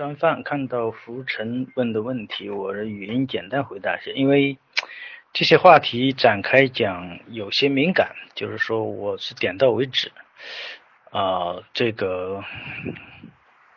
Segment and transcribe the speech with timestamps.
[0.00, 4.56] 吃完饭看到浮尘问的问题，我的语音简单回答一下，因为
[5.34, 10.10] 这些话题展开讲有些敏感，就是说我是点到为止，
[11.10, 12.42] 啊，这个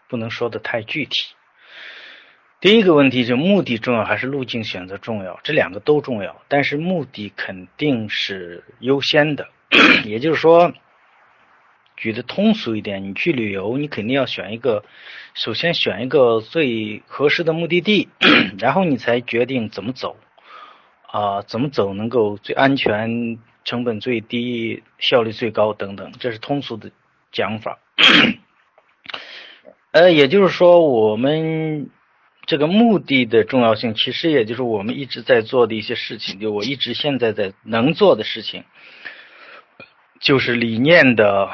[0.07, 1.33] 不能说的太具体。
[2.61, 5.41] 第一个问题是目的重要还是路径选择重要？
[5.43, 9.49] 这两个都重要，但是目的肯定是优先的，
[10.07, 10.71] 也就是说。
[12.03, 14.83] 举的通俗一点，你去旅游，你肯定要选一个，
[15.35, 18.09] 首先选一个最合适的目的地，
[18.59, 20.17] 然后你才决定怎么走，
[21.07, 26.91] 啊，怎么走能够最安全、成本最低、效率最高等等，这是通俗的
[27.31, 27.79] 讲法。
[29.91, 31.89] 呃，也就是说，我们
[32.45, 38.65] 这个目的的重要性，其实也就是我们一直在做的一些事情，就我一直现在在能做的事情。
[40.23, 41.51] 就是理念的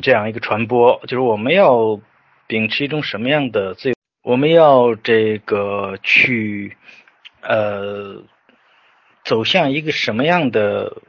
[0.00, 2.00] 这样一个传播，就是我们要
[2.46, 3.94] 秉持一种什么样的自由？
[4.22, 6.78] 我们要这个去
[7.42, 8.22] 呃
[9.22, 11.02] 走向一个什么样的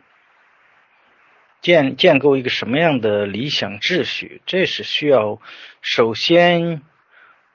[1.62, 4.42] 建建构一个什么样的理想秩序？
[4.46, 5.40] 这是需要
[5.82, 6.82] 首先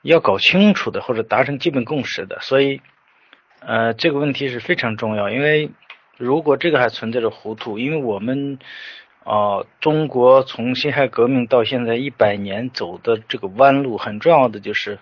[0.01, 2.39] 要搞清楚的，或者达成基本共识的。
[2.41, 2.81] 所以
[3.59, 5.69] 呃这个问题是非常重要，因为
[6.17, 8.57] 如果这个还存在着糊涂，因为我们。
[9.23, 14.99] 啊，中国从辛亥革命到现在一百年走的这个弯路，很重要的就是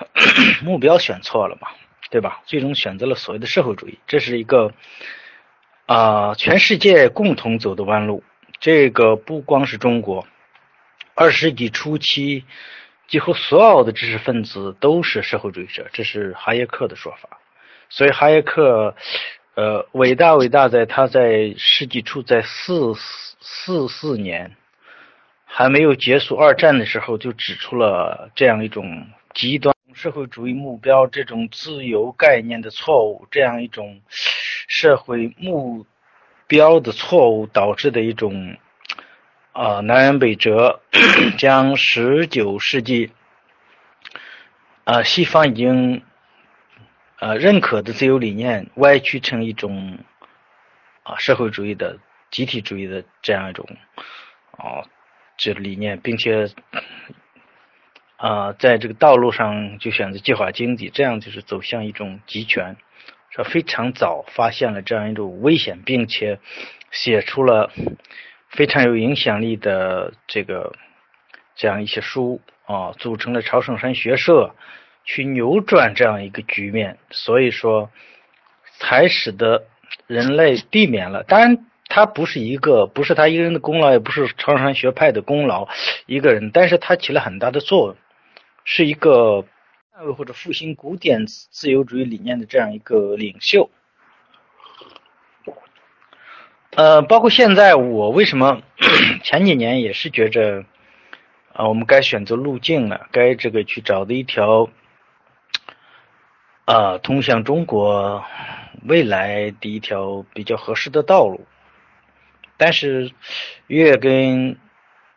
[0.64, 1.68] 目标选错了嘛，
[2.10, 2.40] 对吧？
[2.46, 4.72] 最终选择了所谓的社会主义，这是一个
[5.86, 8.24] 啊全世界共同走的弯路。
[8.60, 10.26] 这个不光是中国，
[11.14, 12.44] 二十世纪初期
[13.06, 17.38] 几乎所有的知识分子都是社会主义者，这是哈耶克的说法。
[17.90, 18.96] 所以哈耶克
[19.58, 22.94] 呃伟大伟大在他在世纪初在四。
[23.40, 24.56] 四四年
[25.44, 34.00] 还没有结束二战的时候，就指出了这样一种极端社会主义目标、这种自由概念的错误，这样一种
[34.66, 35.86] 社会目
[36.48, 38.56] 标的错误导致的一种
[39.52, 40.80] 啊南辕北辙，
[41.38, 43.12] 将十九世纪
[44.82, 46.02] 啊西方已经
[47.18, 49.98] 呃认可的自由理念歪曲成一种
[51.02, 51.98] 啊社会主义的。
[52.30, 53.66] 集体主义的这样一种
[54.50, 54.84] 啊
[55.38, 56.50] 这理念，并且
[58.18, 62.76] 啊在这个道路上就选择计划经济，这样就是走向一种集权，
[63.30, 66.38] 说非常早发现了这样一种危险，并且
[66.90, 67.72] 写出了
[68.50, 70.74] 非常有影响力的这个
[71.56, 74.54] 这样一些书啊，组成了朝圣山学社，
[75.08, 77.90] 去扭转这样一个局面，所以说
[78.78, 79.64] 才使得
[80.06, 81.64] 人类避免了，当然。
[81.90, 85.68] 他不是一个，不是他一个人的功劳，也不是长山学派的功劳，
[86.04, 87.96] 一个人，但是他起了很大的作用，
[88.62, 89.46] 是一个
[90.14, 93.70] 或者复兴古典自由主义理念的这样一个领袖。
[96.76, 98.60] 呃，包括现在我为什么
[99.24, 100.66] 前几年也是觉着
[101.54, 104.68] 啊，我们该选择路径了，该这个去找的一条
[106.68, 108.22] 啊，通向中国
[108.84, 111.46] 未来的一条比较合适的道路。
[112.58, 113.10] 但是，
[113.68, 114.58] 越跟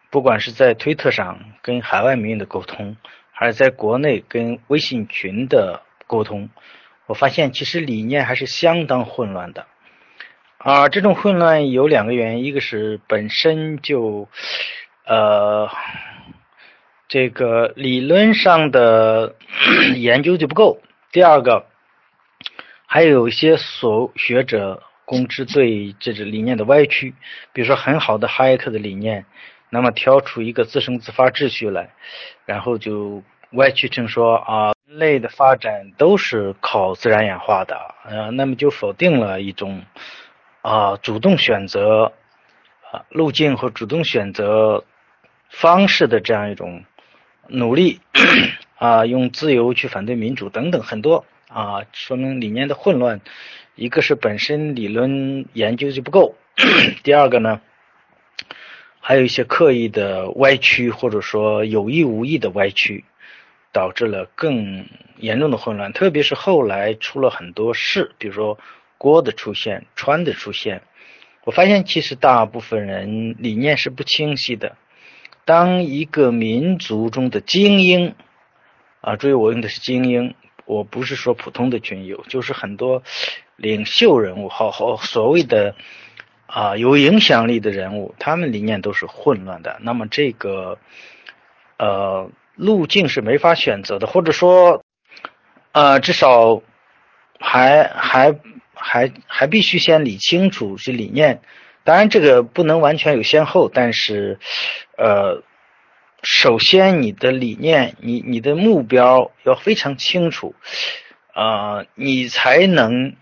[0.10, 2.96] 不管是在推特上跟海外民营的沟通，
[3.34, 6.50] 还是在国内跟微信群的沟通，
[7.06, 9.68] 我发现其实理念还是相当混乱的。
[10.58, 14.30] 啊，这种混乱有两个原因，一个是本身就
[15.06, 15.70] 呃
[17.10, 19.36] 这个理论上的
[19.98, 20.80] 研究就不够，
[21.12, 21.66] 第二个
[22.86, 24.84] 还有一些所学者。
[25.04, 27.16] 公知对这种理念的歪曲，
[27.52, 29.26] 比如说很好的哈耶克的理念，
[29.70, 31.90] 那么挑出一个自生自发秩序来，
[32.46, 33.22] 然后就
[33.52, 39.84] 歪曲成说啊，人类的发展都是靠自然演化的，呃，那么就否定了一种
[40.62, 42.14] 啊主动选择
[42.90, 44.86] 啊路径和主动选择
[45.50, 46.86] 方式的这样一种
[47.48, 48.00] 努力
[48.82, 53.22] 啊，用自由去反对民主等等很多啊，说明理念的混乱。
[53.76, 56.34] 一个是本身理论研究就不够，
[57.04, 57.62] 第二个呢，
[59.00, 63.06] 还有一些刻意的歪曲，或者说有意无意的歪曲，
[63.72, 64.88] 导致了更
[65.18, 65.94] 严重的混乱。
[65.94, 68.58] 特别是后来出了很多事，比如说
[68.98, 70.82] 郭的出现、川的出现，
[71.44, 74.76] 我发现其实大部分人理念是不清晰的。
[75.46, 78.16] 当一个民族中的精英
[79.02, 80.34] 啊，注意我用的是精英，
[80.66, 83.04] 我不是说普通的群友，就是很多。
[83.58, 85.76] 领袖人物，好好所谓的
[86.48, 89.78] 啊有影响力的人物，他们理念都是混乱的。
[89.82, 90.80] 那么这个
[91.78, 94.84] 呃路径是没法选择的，或者说，
[95.74, 96.64] 呃，至少
[97.40, 98.36] 还还
[98.74, 101.42] 还还必须先理清楚这理念。
[101.84, 104.40] 当然，这个不能完全有先后，但是，
[104.98, 105.44] 呃，
[106.24, 110.54] 首先你的理念，你你的目标要非常清楚，
[111.34, 113.16] 啊，你才能，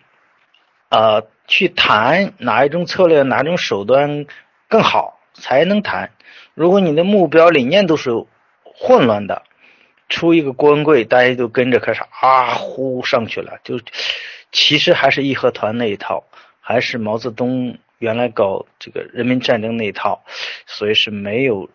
[0.89, 4.25] 啊，去谈哪一种策略、哪种手段
[4.67, 6.11] 更好，才能谈。
[6.53, 8.11] 如果你的目标、理念都是
[8.63, 9.43] 混乱的，
[10.09, 13.79] 出一个郭文贵，大家都跟着开始啊呼上去了，就
[14.51, 16.25] 其实还是义和团那一套，
[16.59, 17.77] 还是毛泽东。
[17.99, 20.23] 原来搞这个人民战争那一套，
[20.65, 21.69] 所以是没有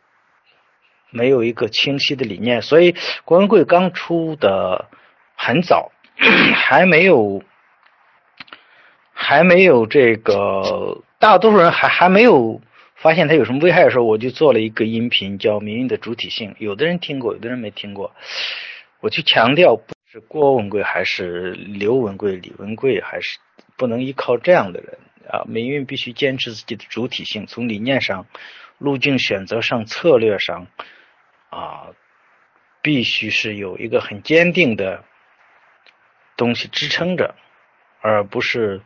[1.15, 2.95] 没有一个清晰的理念，所以
[3.25, 4.89] 郭文贵刚出的
[5.37, 5.93] 很早，
[6.55, 7.43] 还没有
[9.13, 12.61] 还没有这个大多数人还还没有
[12.97, 18.13] 发现它有什么危害的时候，我就做了一个音频叫《民运的主体性》，有的人听过，有的人没听过，
[19.01, 23.39] 我去强调不是郭文贵还是刘文贵、李文贵，还是
[23.77, 24.99] 不能依靠这样的人。
[25.27, 28.27] 啊，民运必须坚持自己的主体性，从理念上、
[28.77, 30.67] 路径选择上、策略上，
[31.55, 31.95] 啊，
[32.83, 35.05] 必须是有一个很坚定的
[36.37, 37.35] 东西支撑着，
[38.01, 38.83] 而不是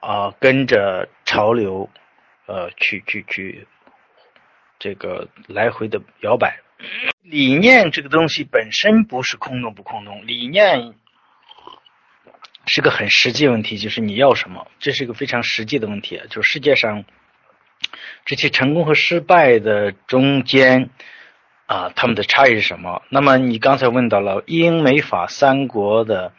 [0.00, 1.90] 啊跟着潮流，
[2.46, 3.66] 呃，去去去
[4.78, 6.60] 这个来回的摇摆。
[7.22, 10.94] 理念这个东西本身不是空洞不空洞，理念。
[12.66, 16.22] 是个很实际问题，就是你要什么，这是一个非常实际的问题。
[16.30, 17.04] 就是世界上
[18.24, 20.90] 这些成功和失败的中间
[21.70, 23.00] 啊，他们的差异是什么？
[23.10, 26.32] 那么你刚才问到了英美法三国的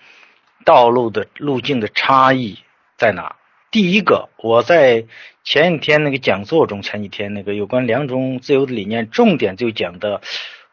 [0.66, 2.60] 道路的路径的差异
[2.98, 3.38] 在哪？
[3.72, 5.06] 第一个，我在
[5.46, 10.20] 前几天那个讲座中，前几天那个有关两种自由的理念，重点就讲的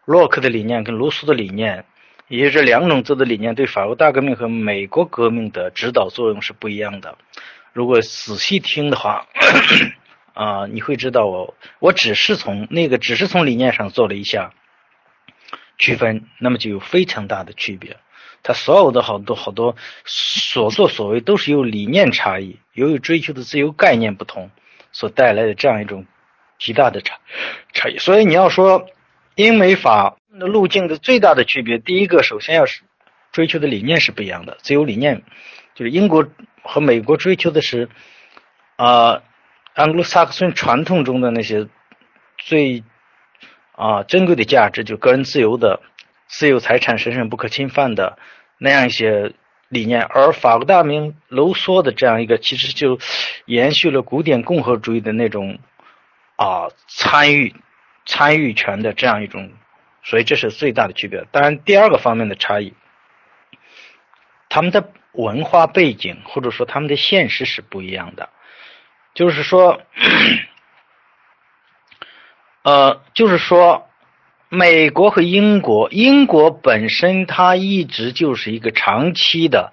[0.04, 1.84] 洛克的理念跟卢梭的理念。
[2.26, 7.16] 也就这两种自由的理念对法国大革命和美国革命的指导作用是不一样的。
[7.72, 9.28] 如果仔细听的话，
[10.38, 14.52] 啊，你会知道我我只是从那个只是从理念上做了一下
[15.78, 17.96] 区分，那么就有非常大的区别。
[18.42, 19.74] 他所有的好多好多
[20.04, 24.50] 所作所为都是由理念差异，由于追求的自由概念不同
[24.92, 26.06] 所带来的这样一种
[26.58, 27.18] 极大的差
[27.72, 27.98] 差异。
[27.98, 28.86] 所以你要说
[29.34, 30.16] 英美法。
[30.38, 32.82] 的路径的最大的区别，第一个，首先要是
[33.32, 34.56] 追求的理念是不一样的。
[34.62, 35.24] 自由理念
[35.74, 36.28] 就是英国
[36.62, 37.88] 和美国追求的是
[38.76, 39.24] 啊，
[39.86, 41.68] 格鲁萨克逊传统中的那些
[42.36, 42.82] 最
[43.72, 45.80] 啊珍贵的价值，就个人自由的、
[46.26, 48.18] 私有财产神圣不可侵犯的
[48.58, 49.32] 那样一些
[49.68, 50.02] 理念。
[50.02, 52.98] 而法国大名卢梭的这样一个，其实就
[53.46, 55.58] 延续了古典共和主义的那种
[56.36, 57.54] 啊参与
[58.04, 59.52] 参与权的这样一种。
[60.02, 61.26] 所以这是最大的区别。
[61.30, 62.72] 当然，第二个方面的差异，
[64.48, 68.30] 他们的文化背景或者说他们的现实是不一样的。
[69.18, 69.80] 就是说，
[72.62, 73.88] 呃，就是说，
[74.48, 79.72] 美国和英国，英国本身它一直就是一个长期的。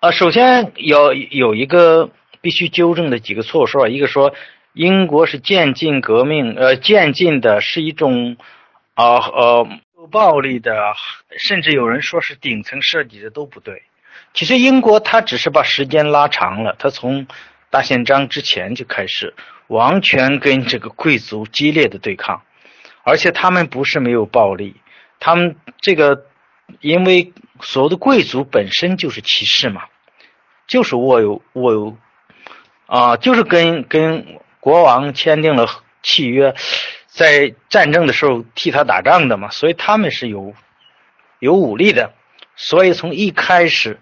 [0.00, 2.10] 呃，首先有有一个
[2.42, 4.34] 必须纠正的几个错说，一个说
[4.74, 8.36] 英国是渐进革命，呃，渐进的是一种。
[8.94, 9.68] 啊呃，
[10.10, 10.94] 暴力的，
[11.38, 13.82] 甚至有人说是顶层设计的都不对。
[14.32, 17.26] 其实英国它只是把时间拉长了，它从
[17.76, 19.34] 大宪章之前就开始
[19.66, 22.40] 完全跟这个贵族激烈的对抗，
[23.02, 24.76] 而且他们不是没有暴力，
[25.20, 26.24] 他们这个
[26.80, 29.82] 因为所有的贵族本身就是骑士嘛，
[30.66, 31.98] 就是握有握有
[32.86, 35.68] 啊，就是跟跟国王签订了
[36.02, 36.54] 契约。
[37.08, 40.54] 在战争的时候替他打仗的嘛，所以他们是有
[41.40, 42.14] 有武力的，
[42.54, 44.00] 所以从一开始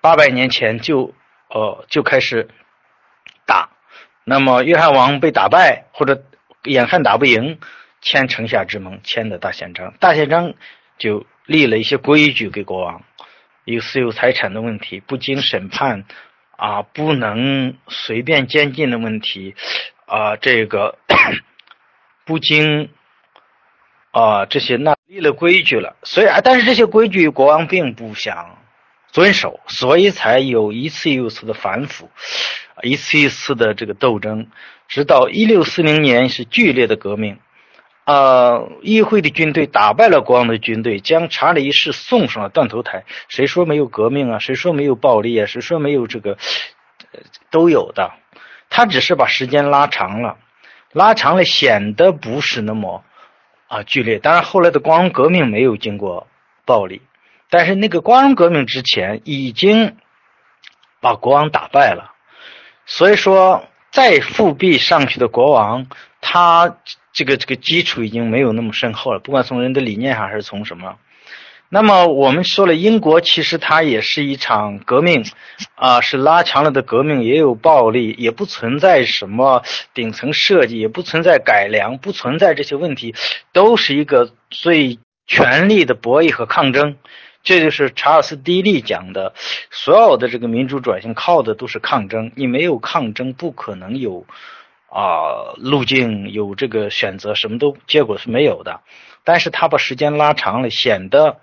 [0.00, 1.14] 八百年前就
[1.50, 2.48] 呃就开始
[3.50, 3.70] 打。
[4.24, 6.22] 那么约翰王被打败或者
[6.62, 7.58] 眼看打不赢，
[8.00, 9.94] 签城下之盟，签的大宪章。
[9.98, 10.54] 大宪章
[10.98, 13.02] 就立了一些规矩给国王，
[13.64, 16.04] 有私有财产的问题，不经审判
[16.56, 19.56] 啊，不能随便监禁的问题
[20.06, 20.98] 啊，这个。
[22.26, 22.90] 不经
[24.12, 28.58] 啊，这些那立了规矩了，所以啊，但是这些规矩国王并不想
[29.10, 32.08] 遵守，所以才有一次又一次的反腐，
[32.82, 34.48] 一次一次的这个斗争，
[34.88, 37.38] 直到一六四零年是剧烈的革命，
[38.04, 43.04] 啊，议会的军队打败了国王的军队，将查理一世送上了断头台。
[43.28, 44.38] 谁说没有革命啊？
[44.38, 45.46] 谁说没有暴力啊？
[45.46, 46.38] 谁说没有这个？
[47.50, 48.12] 都有的，
[48.68, 50.38] 他只是把时间拉长了。
[50.92, 53.04] 拉长了，显得不是那么
[53.66, 54.18] 啊剧烈。
[54.18, 56.28] 当然，后来的光荣革命没有经过
[56.64, 57.02] 暴力，
[57.48, 59.96] 但是那个光荣革命之前已经
[61.00, 62.14] 把国王打败了。
[62.86, 65.86] 所以说，再复辟上去的国王，
[66.20, 66.76] 他
[67.12, 70.96] 这个这个基础已经没有那么深厚了，不管从人的理念上还是从什么。
[71.72, 75.24] 那么我们说了，英国其实它也是一场革命，
[75.76, 79.62] 啊，是拉强了的革命，也有暴力，也不存在什么
[79.94, 83.14] 顶层设计，也不存在改良，不存在这些问题，
[83.52, 86.96] 都是一个最权力的博弈和抗争。
[87.42, 89.34] 这就是查尔斯·迪利讲的，
[89.70, 94.26] 所有的这个民主转型靠的都是抗争，你没有抗争，不可能有
[94.88, 98.80] 啊路径，有这个选择，什么都结果是没有的。
[99.24, 101.40] 但是他把时间拉长了，显得。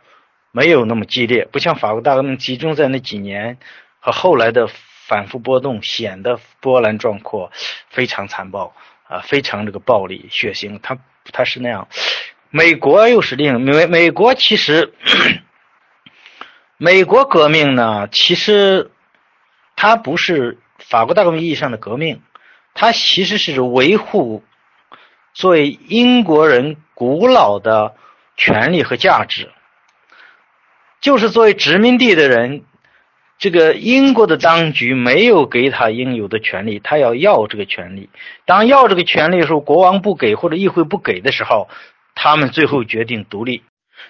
[0.53, 3.59] 没有那么激烈，不像法国大革命集中在那几年
[3.99, 7.51] 和后来的反复波动，显得波澜壮阔，
[7.89, 8.73] 非常残暴
[9.07, 10.79] 啊，非常这个暴力血腥。
[10.81, 10.97] 他
[11.31, 11.87] 他是那样，
[12.49, 14.93] 美国又是另美美国其实，
[16.77, 18.91] 美国革命呢，其实
[19.75, 22.21] 它不是法国大革命意义上的革命，
[22.75, 24.43] 它其实是维护
[25.33, 27.95] 作为英国人古老的
[28.35, 29.49] 权利和价值。
[31.01, 32.63] 就是作为殖民地的人，
[33.39, 38.09] 这个英国的当局没有给他应有的权利，他要要这个权利。
[38.45, 41.69] 当要这个权利的时候，国王不给或者议会不给的时候，
[42.13, 43.63] 他们最后决定独立。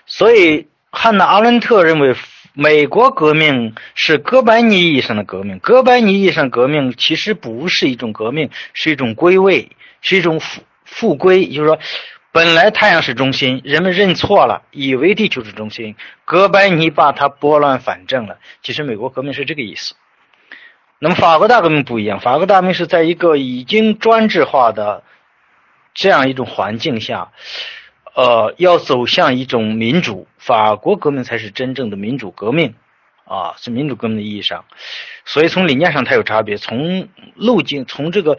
[0.06, 2.14] 所以，汉娜·阿伦特认为，
[2.60, 5.60] 美国革命是哥白尼意义上的革命。
[5.60, 9.70] 哥白尼意义上革命其实不是一种革命，是一种归位，
[10.02, 11.78] 是一种复复归，就是说。
[12.34, 15.96] 本来太阳是中心，人们认错了，以为地球是中心。
[16.24, 18.38] 哥白尼把它拨乱反正了。
[18.62, 19.96] 其实美国革命是这个意思。
[21.00, 25.04] 那么法国大革命不一样，法国大革命是在一个已经专制化的
[25.96, 27.32] 这样一种环境下，
[28.18, 30.28] 呃，要走向一种民主。
[30.40, 32.74] 法国革命才是真正的民主革命，
[33.26, 34.66] 啊，是民主革命的意义上。
[35.24, 38.38] 所以从理念上它有差别，从路径，从这个。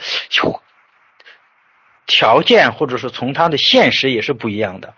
[2.11, 4.95] 条件或者说从它的现实也是不一样的，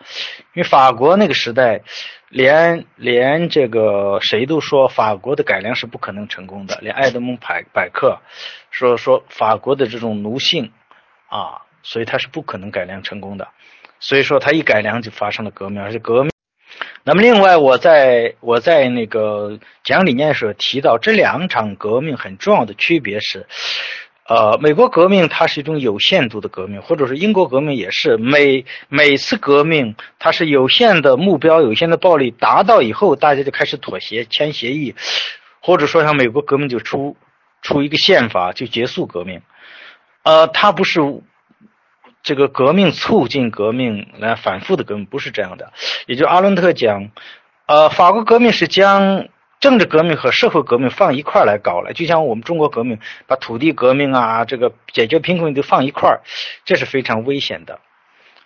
[0.54, 1.82] 因为法国那个时代，
[2.28, 8.20] 连连这个谁都说法国的改良是不可能成功的，连爱德蒙百百克
[8.70, 10.70] 说说法国的这种奴性
[11.26, 13.48] 啊，所以他是不可能改良成功的，
[14.00, 16.32] 所以说他一改良就发生了革命，而且革命。
[17.04, 23.46] 那么另外我在我在那个讲理念的时候提到这两场革命很重要的区别是。
[24.26, 34.94] 呃，美国革命它是一种有限度的革命，或者是英国革命也是每每次革命它是有限的目标、有限的暴力达到以后，大家就开始妥协、签协议，
[35.60, 37.16] 或者说像美国革命就出
[37.60, 39.42] 出一个宪法就结束革命。
[40.22, 41.00] 呃，它不是
[42.22, 45.72] 这个革命促进革命来反复的革命，不是这样的。
[46.06, 47.10] 也就阿伦特讲，
[47.66, 49.28] 呃，法国革命是将。
[49.60, 56.20] 政治革命和社会革命放一块来搞了，就像我们中国革命把土地革命啊，这个解决贫困都放一块儿，
[56.64, 57.78] 这是非常危险的，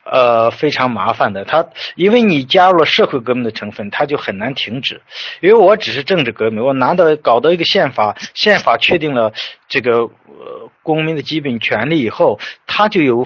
[0.02, 1.44] 呃，非常麻烦的。
[1.44, 5.02] 他因为你加入了社会革命的成分，他就很难停止。
[5.40, 9.32] 因为我只是政治革命，我拿到搞到一个宪法，宪法确定了
[9.68, 13.24] 这个呃公民的基本权利以后，他就有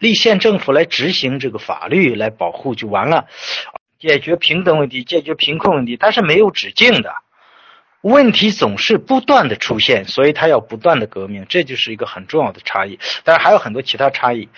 [0.00, 3.28] 立宪政府来执行这个法律来保护就完了。
[4.00, 7.12] 解决平等问题，解决贫困问题，它是没有止境的，
[8.00, 12.98] 问题总是不断的出现，所以它要不断的革命，这就是一个很重要的差异。
[13.24, 14.48] 当然还有很多其他差异，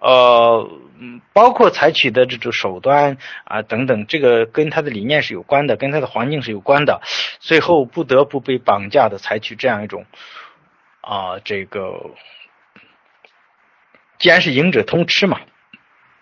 [0.00, 0.66] 呃，
[1.34, 7.02] 包括采取的这种手段啊等等，这个跟他的理念是有关的，跟他的环境是有关的，
[7.38, 10.06] 最后不得不被绑架的采取这样一种
[11.02, 12.12] 啊，这个
[14.18, 15.40] 既然是赢者通吃嘛，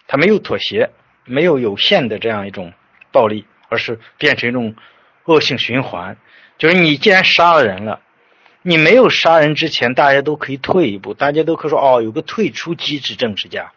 [0.07, 0.91] 他没有妥协。
[1.27, 2.75] 没有有限的这样一种
[3.11, 4.75] 暴力，而是变成一种
[5.25, 6.19] 恶性循环。
[6.59, 8.01] 就是你既然杀了人了，
[8.61, 13.73] 你没有杀人之前，大家都可以退一步，大家都可以说哦，有个退出机制，政治家，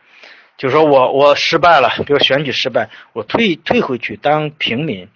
[0.58, 5.08] 就说我我失败了，比如选举失败，我退退回去当平民。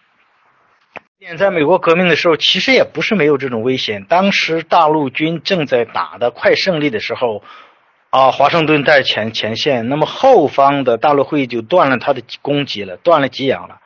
[1.38, 4.06] 在美国革命的时候，其实也不是没有这种危险。
[4.06, 7.44] 当时大陆军正在打的快胜利的时候。
[8.12, 13.80] 啊，华盛顿在前前线，那么后方的大陆会议就断了他的供给了，断了给养了。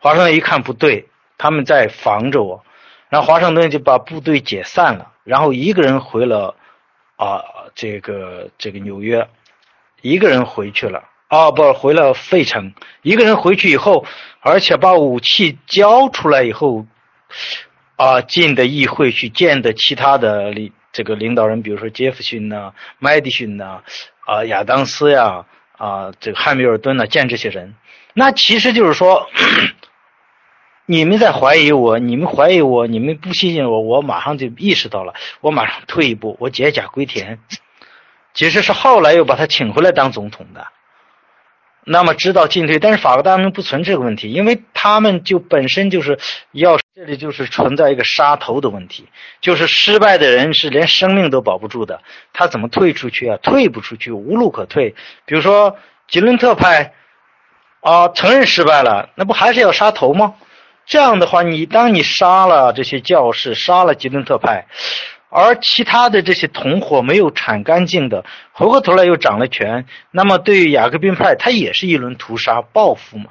[0.00, 2.64] 华盛顿一看不对，他们在防着我，
[3.10, 6.54] 然后华盛顿就把部队解散了，然后一个人回了
[7.16, 7.42] 啊，
[7.74, 9.28] 这个这个纽约，
[10.00, 14.06] 一个人回去了啊，不回了费城，一个人回去以后，
[14.40, 16.86] 而且把武器交出来以后，
[17.96, 20.72] 啊，进的议会去见的其他的领。
[20.96, 23.82] 这个领导人，比如说杰弗逊呐、麦迪逊呐、
[24.24, 25.44] 啊亚当斯呀、
[25.76, 27.74] 啊，这个汉密尔顿呐，见这些人，
[28.14, 29.28] 那其实就是说，
[30.86, 35.12] 你们在怀疑我，你们怀疑我，你们不信任我，我马上就意识到了，
[35.42, 37.40] 我马上退一步，我解甲归田。
[38.32, 40.66] 其实是后来又把他请回来当总统的。
[41.88, 46.18] 那么知道进退，但是法国大革命不存这个问题，因为他们就本身就是
[46.50, 49.06] 要这里就是存在一个杀头的问题，
[49.40, 52.02] 就是失败的人是连生命都保不住的，
[52.32, 53.38] 他怎么退出去啊？
[53.40, 54.96] 退不出去，无路可退。
[55.26, 55.76] 比如说
[56.08, 56.92] 吉伦特派，
[57.82, 60.34] 啊，承认失败了，那不还是要杀头吗？
[60.86, 64.66] 这样的话，你当你杀了这些教士，杀了吉伦特派。
[65.28, 73.30] 而其他的这些同伙没有铲干净的，回过头来又掌了权，那么对于雅各宾派，他也是一轮屠杀报复嘛。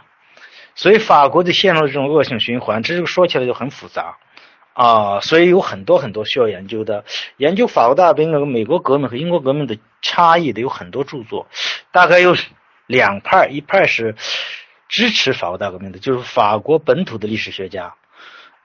[0.75, 4.17] 所以法国就陷入了这种恶性循环，这个说起来就很复杂
[4.73, 5.21] 啊。
[5.21, 7.05] 所以有很多很多需要研究的，
[7.37, 11.47] 研究法国大革命和美国革命和英国革命的差异的有很多著作，
[11.93, 12.35] 大概有
[12.87, 14.15] 两派，一派是
[14.89, 17.95] 支持法国大革命的，就是法国本土的历史学家。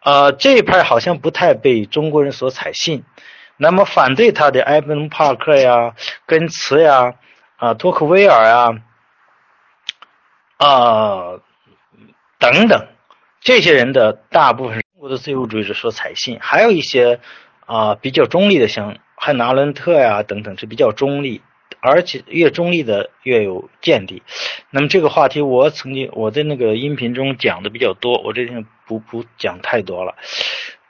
[0.03, 3.05] 呃，这一派好像不太被中国人所采信。
[3.57, 5.95] 那么反对他的埃文·帕克呀、
[6.27, 7.15] 根茨呀、
[7.57, 8.83] 啊托克维尔呀、
[10.57, 11.41] 啊
[12.39, 12.87] 等等
[13.41, 17.21] 这些人的大部分中国的自由主义者所采信，还有一些
[17.67, 21.43] 啊比较中立的，像汉娜·阿伦特呀等等是比较中立。
[21.81, 24.23] 而且越中立的越有见地。
[24.71, 30.15] 那么这个话题我曾经我在那个音频中讲的比较多，我这天不不讲太多了。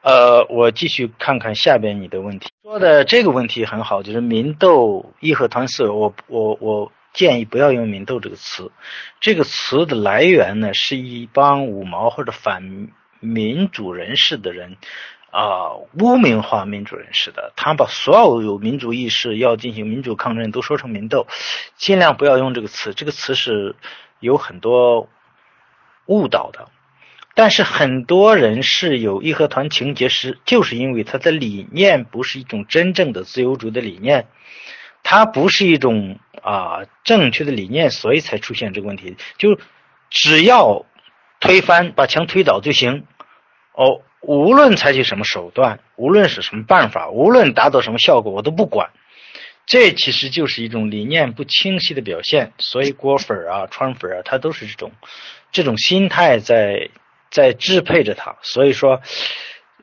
[0.02, 2.48] 呃，我继续看看下边你的问题。
[2.62, 5.92] 说的这个问题很好，就是民斗义和团色。
[5.92, 8.72] 我我我建议不要用民斗这个词。
[9.20, 12.88] 这个词的来源呢，是一帮五毛或者反
[13.20, 14.78] 民主人士的人。
[15.30, 21.28] 啊，污名化民主人士的，他把所有有民主意识要进行民主抗争都说成民斗，
[21.76, 23.76] 尽量不要用这个词，这个词是
[24.18, 25.08] 有很多
[26.06, 26.68] 误导的。
[27.34, 34.26] 但是很多人是有义和团情节，是就是因为他的理念不是一种真正的自由主义的理念，
[35.04, 39.16] 它不是一种啊正确的理念，所以才出现这个问题。
[39.38, 39.60] 就
[40.10, 40.84] 只要
[41.38, 43.06] 推翻，把墙推倒就行。
[43.74, 44.02] 哦。
[44.20, 48.90] 无论采取什么手段，无论是什么办法，无论达到什么效果，我都不管。
[49.66, 52.52] 这其实就是一种理念不清晰的表现。
[52.58, 54.92] 所以郭粉啊、 川粉啊，他都是这种
[55.52, 56.90] 这种心态在
[57.30, 58.36] 在支配着他。
[58.42, 59.00] 所以说，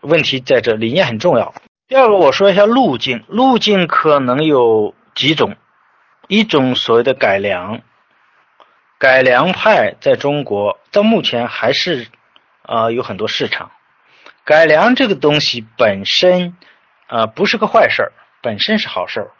[0.01, 1.53] 问题在这，理念很重要。
[1.87, 5.55] 第二个，我说一下路径，路径可能有几种，
[6.27, 7.81] 一种所谓的改良，
[8.99, 12.07] 改良派在中国到目前还是
[12.61, 13.71] 啊有很多市场。
[14.47, 16.55] 改良这个东西本身，
[17.09, 19.31] 呃，不是个坏事儿，本身是好事儿，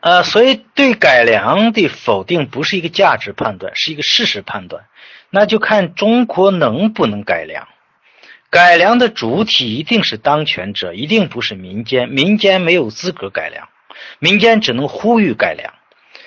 [0.00, 4.86] 呃，所以对改良的否定不是一个价值判断，是一个事实判断，
[5.28, 7.68] 那就看中国能不能改良。
[8.48, 13.68] 改良的主体一定是当权者，一定不是民间，民间没有资格改良，
[14.18, 15.74] 民间只能呼吁改良。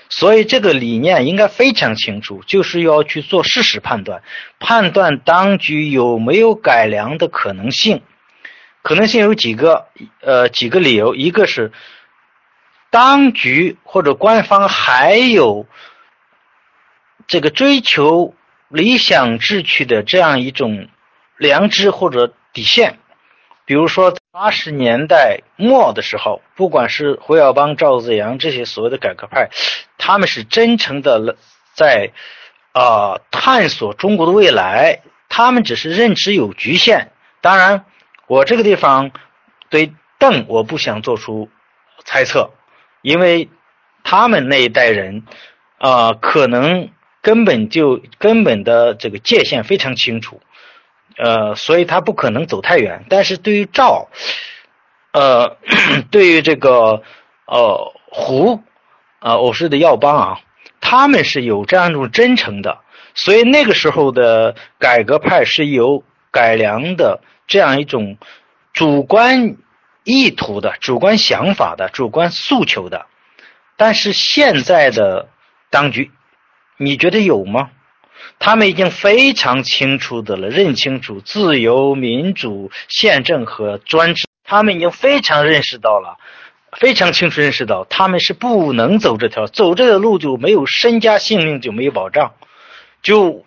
[0.10, 4.24] 所以这个理念应该非常清楚，就是要去做事实判断，
[4.60, 8.02] 判断当局有没有改良的可能性。
[8.82, 9.88] 可能性有几个，
[10.22, 11.74] 呃，几个理由，一个是
[12.89, 15.65] 当局或者官方还有
[17.28, 18.34] 这个追求
[18.70, 20.88] 理想秩序的这样一种
[21.38, 22.98] 良知或者底线。
[23.65, 29.50] 比如说，八十年代末的时候，不管是胡耀邦、赵子阳这些所谓的改革派，
[29.98, 31.38] 他们是真诚的
[31.74, 32.12] 在
[32.72, 35.02] 啊探索中国的未来。
[35.30, 37.12] 他们只是认知有局限。
[37.42, 37.86] 当然，
[38.28, 39.12] 我这个地方
[39.70, 41.50] 对邓我不想做出
[42.06, 42.52] 猜测，
[43.02, 43.50] 因为
[44.04, 45.24] 他们那一代人
[45.78, 46.90] 啊，可能
[47.22, 50.42] 根本就根本的这个界限非常清楚。
[51.18, 53.06] 呃，所以他不可能走太远。
[53.10, 54.08] 但是对于赵，
[55.12, 55.58] 呃，
[56.10, 57.04] 对于这个
[57.46, 58.64] 呃胡，
[59.20, 60.40] 啊，偶氏的耀邦啊，
[60.82, 62.80] 他们是有这样一种真诚的。
[63.16, 68.18] 所以那个时候的改革派是有改良的这样一种
[68.74, 69.58] 主观
[70.04, 73.08] 意图的、主观想法的、主观诉求的。
[73.76, 75.30] 但是现在的
[75.70, 76.12] 当局，
[76.78, 77.72] 你觉得有吗？
[78.40, 84.28] 他们已经非常清楚的了，认清楚自由、民主、宪政和专制。
[84.44, 86.18] 他们已经非常认识到了，
[86.78, 92.34] 非常清楚认识到，他们是不能走这条，走这条路就没有身家性命就没有保障。
[93.02, 93.46] 就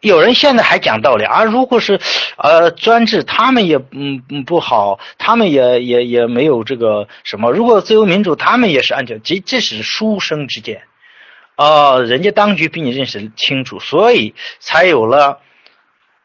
[0.00, 1.98] 有人现在还讲道理啊，如果是
[2.36, 7.52] 呃专制，他们也嗯不好，他们也也也没有这个什么。
[7.52, 9.22] 如果自由民主，他们也是安全。
[9.22, 10.82] 这这是书生之见。
[11.56, 15.40] 呃，人家当局比你认识清楚，所以才有了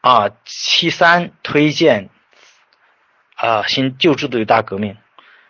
[0.02, 2.10] 啊七三推荐
[3.34, 4.96] 啊新旧制度与大革命。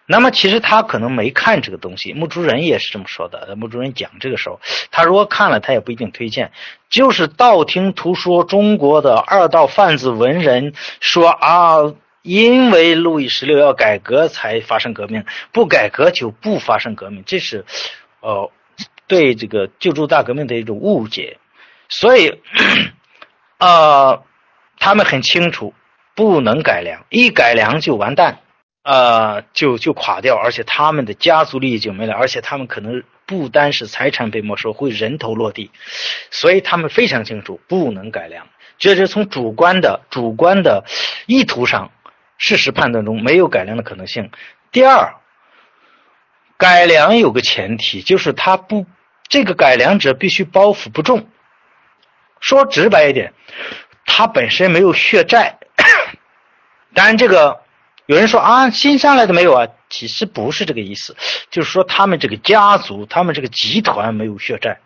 [0.06, 3.56] 那么其实他可能没看这个东西，穆竹人也是这么说的。
[3.56, 6.52] 穆竹人讲这个时候，他如果看了，他也不一定推荐。
[6.90, 17.64] 就是道听途说，中国的二道贩子文人说啊，因为路易十六要改革才发生革命，不改革就不发生革命，这是
[18.20, 18.52] 呃
[19.06, 21.38] 对这个救助大革命的一种误解。
[21.88, 22.40] 所以
[23.56, 24.20] 啊，
[24.78, 25.72] 他们很清楚
[26.14, 28.40] 不能改良，一改良就完蛋。
[28.84, 35.70] 呃，就就垮掉，而且他们的家族利益就没了，而且他们可能不单是财产被没收，会人头落地，
[36.30, 40.84] 所以他们非常清楚不能改良，这是从主观的主观的
[41.24, 41.92] 意图上，
[42.36, 44.30] 事实判断中没有改良的可能性。
[44.70, 45.14] 第二，
[46.58, 48.84] 改良有个前提，就是他不
[49.28, 51.26] 这个改良者必须包袱不重，
[52.38, 53.32] 说直白一点，
[54.04, 55.58] 他本身没有血债，
[56.92, 57.63] 当然这个。
[58.06, 59.68] 有人说啊，新上来的没有啊？
[59.88, 61.16] 其实不是这个意思，
[61.50, 64.80] 就是说他们这个家族、他们这个集团没有血债。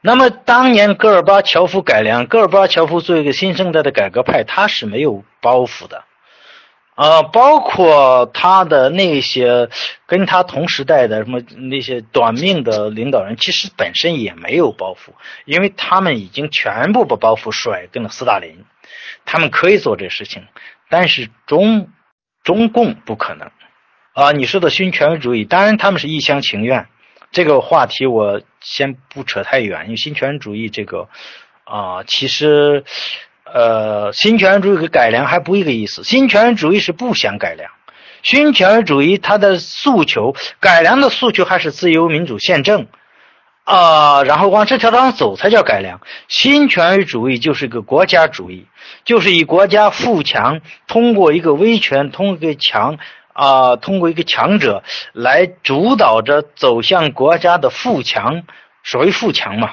[0.00, 6.04] 那么当年戈尔巴乔夫改良，戈尔巴乔夫作为一个新生代的改革派，他是没有包袱的，
[6.94, 9.70] 呃，包括他的那些
[10.06, 15.14] 跟他同时代的什么那些短命的领导人，其实本身也没有包袱，
[15.46, 18.66] 因为他们已经全部把包袱甩给了斯大林，
[19.24, 20.44] 他们可以做这事情。
[20.96, 21.88] 但是中
[22.44, 23.50] 中共不可能
[24.12, 24.30] 啊！
[24.30, 26.86] 你说的新权威主义，当然他们是一厢情愿。
[27.32, 31.08] 这个话题我先不扯太远，因为新权威主义这个
[31.64, 32.84] 啊，其实
[33.42, 36.04] 呃，新权威主义和改良还不一个意思。
[36.04, 37.72] 新权威主义是不想改良，
[38.22, 42.86] 新权威主义它的诉求，改良的诉求还是自由民主宪政。
[43.64, 46.00] 啊，然后往这条上走才叫改良。
[46.28, 48.66] 新权威主义就是一个国家主义，
[49.06, 52.98] 就是以国家富强，通过一个威权，通过一个强
[53.32, 58.42] 啊，通过一个强者来主导着走向国家的富强，
[58.82, 59.72] 所谓富强嘛，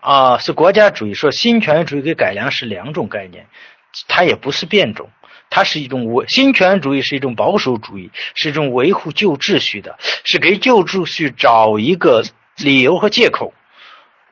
[0.00, 1.14] 啊，是国家主义。
[1.14, 3.46] 说新权威主义跟改良是两种概念，
[4.08, 5.08] 它也不是变种，
[5.50, 12.24] 它是一种维新权威主义是一种保守主义，是一种维护旧秩序的，是给旧秩序找一个。
[12.62, 13.52] 理由和借口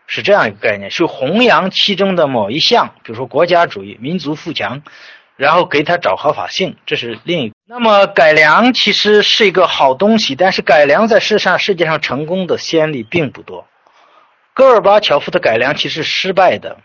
[0.07, 4.83] 是这样一个概念，是弘扬其中的某一项，比如说国家主义、民族富强，
[5.37, 7.53] 然后给他找合法性，这是另一。
[7.67, 13.67] 那么改良其实是一个好东西，但是改良在世上世界上成功的先例并不多。
[14.55, 16.79] 戈尔巴乔夫的改良其实失败的。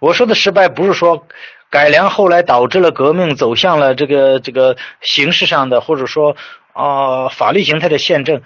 [0.00, 1.26] 我说的失败不是说
[1.70, 6.36] 改良后来导致了革命，走向了这个这个形式上的，或者说
[6.72, 8.42] 啊法律形态的宪政。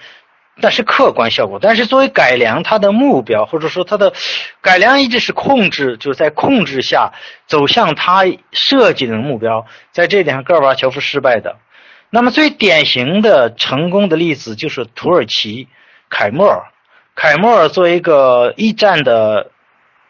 [0.61, 4.13] 但是客观效果，但是作为改良，它的目标或者说它的
[4.61, 7.13] 改良一直是控制，就是在控制下
[7.47, 9.67] 走向他设计的目标。
[9.91, 11.57] 在这点上，戈尔巴乔夫失败的。
[12.11, 15.67] 那么最典型的成功的例子就是土耳其
[16.09, 16.67] 凯末尔。
[17.17, 19.51] 凯末尔作为一个一战的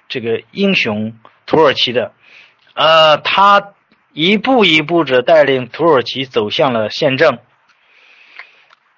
[0.09, 1.15] 这个英雄，
[1.47, 2.13] 土耳其的，
[2.75, 3.73] 呃，他
[4.13, 7.39] 一步一步的带领土耳其走向了宪政。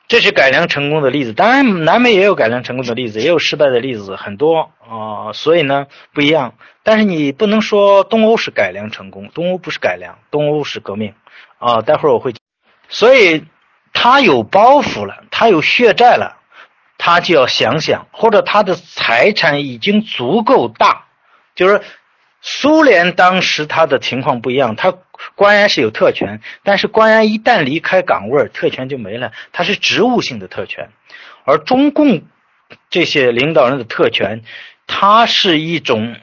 [0.09, 6.55] 这是改良成功的例子，当然南美也有改良成功的例子，也有失败的例子，很多啊，所以呢不一样。
[6.85, 11.15] 但是你不能说东欧是改良成功，东欧不是改良，东欧是革命
[11.59, 11.83] 啊。
[11.83, 12.35] 待会儿我会，
[12.89, 13.45] 所以
[13.93, 16.37] 他有包袱了，他有血债了，
[16.99, 21.07] 他就要想想，或者他的财产已经足够大，
[21.57, 21.81] 就是
[22.49, 24.95] 苏联当时他的情况不一样，他。
[25.35, 29.33] 官员是有特权，但是官员一旦离开岗位，特权就没了。
[29.51, 30.91] 他是职务性的特权，
[31.45, 32.25] 而中共
[32.91, 34.43] 这些领导人的特权，
[34.87, 36.17] 它是一种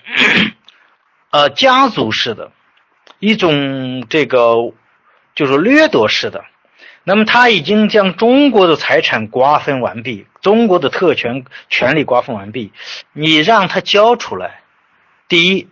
[1.31, 2.51] 呃家族式的，
[3.17, 4.57] 一种这个
[5.33, 6.45] 就是掠夺式的。
[7.03, 12.71] 那么他已经将中国的财产瓜分完毕，中国的特权权利瓜分完毕，
[13.12, 14.62] 你让他交出来，
[15.27, 15.67] 第一。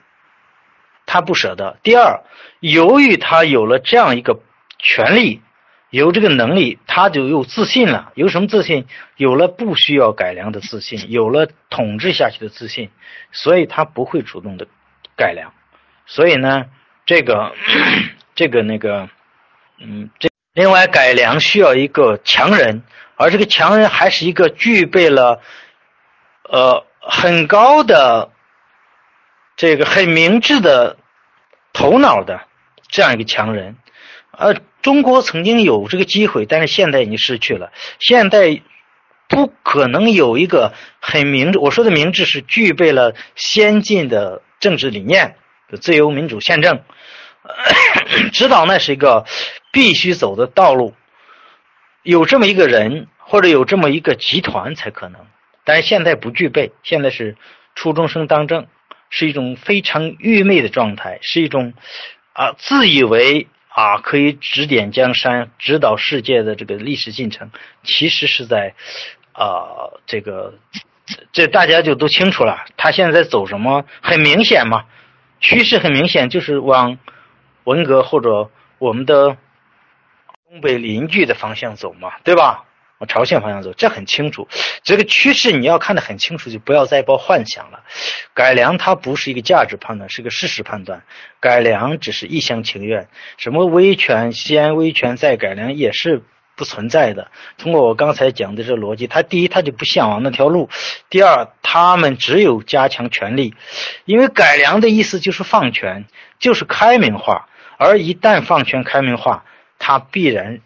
[1.05, 1.77] 他不舍得。
[1.83, 2.21] 第二，
[2.59, 4.39] 由于他有了这样一个
[4.79, 5.41] 权利，
[5.89, 8.11] 有这个能力，他就有自信了。
[8.15, 8.87] 有什么自信？
[9.17, 12.89] 有了不需要改良的自信，有了统治下去的自信，
[13.31, 14.67] 所以他不会主动的
[15.17, 15.53] 改良。
[16.05, 16.65] 所以呢，
[17.05, 17.53] 这个
[18.35, 19.09] 这个那个，
[19.79, 22.83] 嗯，这另外改良需要一个强人，
[23.15, 25.41] 而这个强人还是一个具备了
[26.43, 28.31] 呃很高的
[29.61, 30.97] 这个很明智的。
[31.73, 32.41] 头脑的
[32.89, 33.77] 这样一个强人，
[34.31, 37.71] 呃，中国曾经有这个机会，但是现在已经失去了。
[37.97, 38.61] 现在
[39.29, 45.37] 不可能有一个很明，我说的明智是具备了先进的政治理念，
[45.79, 46.81] 自由民主宪政，
[48.33, 49.25] 指导那是一个
[49.71, 50.93] 必须走的道路，
[52.03, 55.25] 有这么一个人或者有这么一个集团才可能，
[55.63, 57.37] 但是现在不具备，现在是
[57.75, 58.67] 初中生当政，
[59.11, 61.73] 是一种非常愚昧的状态，是一种
[62.33, 63.45] 啊自以为。
[63.73, 67.51] 啊，可以指点江山、指导世界的这个历史进程，
[67.83, 68.73] 其实是在，
[69.31, 70.55] 啊，这个，
[71.31, 72.65] 这大家就都清楚了。
[72.75, 73.85] 他现在走什么？
[74.01, 74.87] 很明显嘛，
[75.39, 76.97] 趋势很明显，就是往
[77.63, 79.37] 文革或者我们的
[80.49, 82.65] 东北邻居的方向走嘛，对吧？
[83.01, 84.47] 往朝鲜方向走，这很清楚。
[84.83, 87.79] 这个趋势你要看得很清楚，就不要再抱幻想了。
[88.35, 91.01] 改良它不是一个价值判断，是个事实判断。
[91.39, 96.21] 改良只是一厢情愿，什么威权先威权再改良也是
[96.55, 97.31] 不存在的。
[97.57, 100.69] 通过我刚才讲的这逻辑，他第一他就不向往那条路，
[101.09, 103.55] 第二他们只有加强权力，
[104.05, 106.05] 因为改良的意思就是放权，
[106.37, 109.43] 就是开明化，而一旦放权开明化，
[109.79, 110.61] 它必然。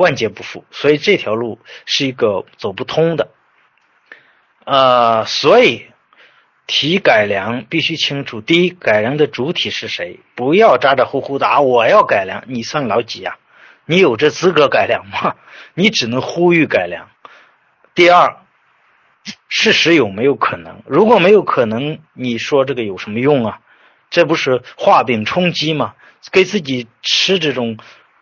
[0.00, 3.28] 万劫不复，所以这条路是一个走不通的。
[4.64, 5.86] 呃，所以
[6.66, 10.20] 提改良必须清楚：第一，改良的主体是谁？
[10.34, 11.60] 不要咋咋呼呼的啊！
[11.60, 13.36] 我要改良，你算老几呀？
[13.84, 15.36] 你有这资格改良吗？
[15.74, 17.10] 你只能呼吁改良。
[17.94, 18.38] 第二，
[19.48, 20.82] 事实有没有可能？
[20.86, 23.60] 如果没有可能，你说这个有什么用啊？
[24.08, 25.94] 这不是画饼充饥吗？
[26.32, 27.78] 给自己吃这种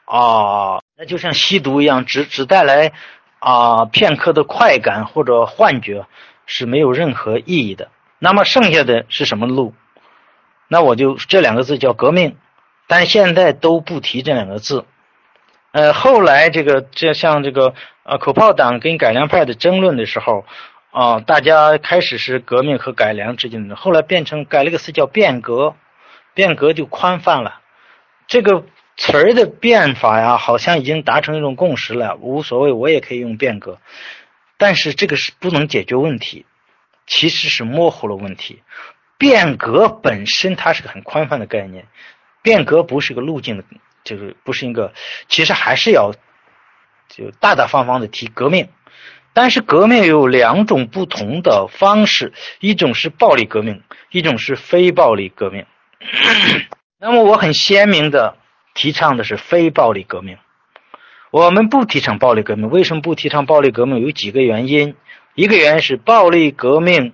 [0.09, 0.81] 啊。
[1.01, 2.93] 那就像吸毒一样，只只带来
[3.39, 6.07] 啊片刻的快感或者幻觉，
[6.45, 7.89] 是没有任何意义的。
[8.19, 9.75] 那么剩下的是什么路？
[10.67, 12.37] 那我就这两个字叫革命，
[12.89, 14.87] 但现在都不提这两个字。
[15.71, 20.45] 呃，后来这个这像这个呃口炮党跟改良派的争论的时候，
[20.91, 25.77] 啊，大家开始是革命和改良之间的，后来变成改了个词叫变革，
[26.35, 27.61] 变革就宽泛了，
[28.27, 28.65] 这个。
[29.01, 33.79] 词儿的变法呀，好像已经达成一种共识了，无所谓，我也可以用变革，
[34.57, 36.45] 但是这个是不能解决问题，
[37.07, 38.61] 其实是模糊了问题。
[39.17, 41.87] 变革本身它是个很宽泛的概念，
[42.43, 43.65] 变革不是个路径的，
[44.03, 44.93] 就是不是一个，
[45.29, 46.13] 其实还是要
[47.09, 48.69] 就大大方方的提革命，
[49.33, 55.67] 但是革命有两种不同的方式，一种是暴力革命，一种是非暴力革命。
[56.99, 58.37] 那么我很鲜明的。
[58.79, 60.39] 提倡的是非暴力革命，
[61.33, 62.71] 我们不提倡暴力革命。
[62.71, 63.99] 为什么不提倡暴力革命？
[63.99, 64.95] 有几个原因。
[65.35, 67.13] 一个原因是暴力革命，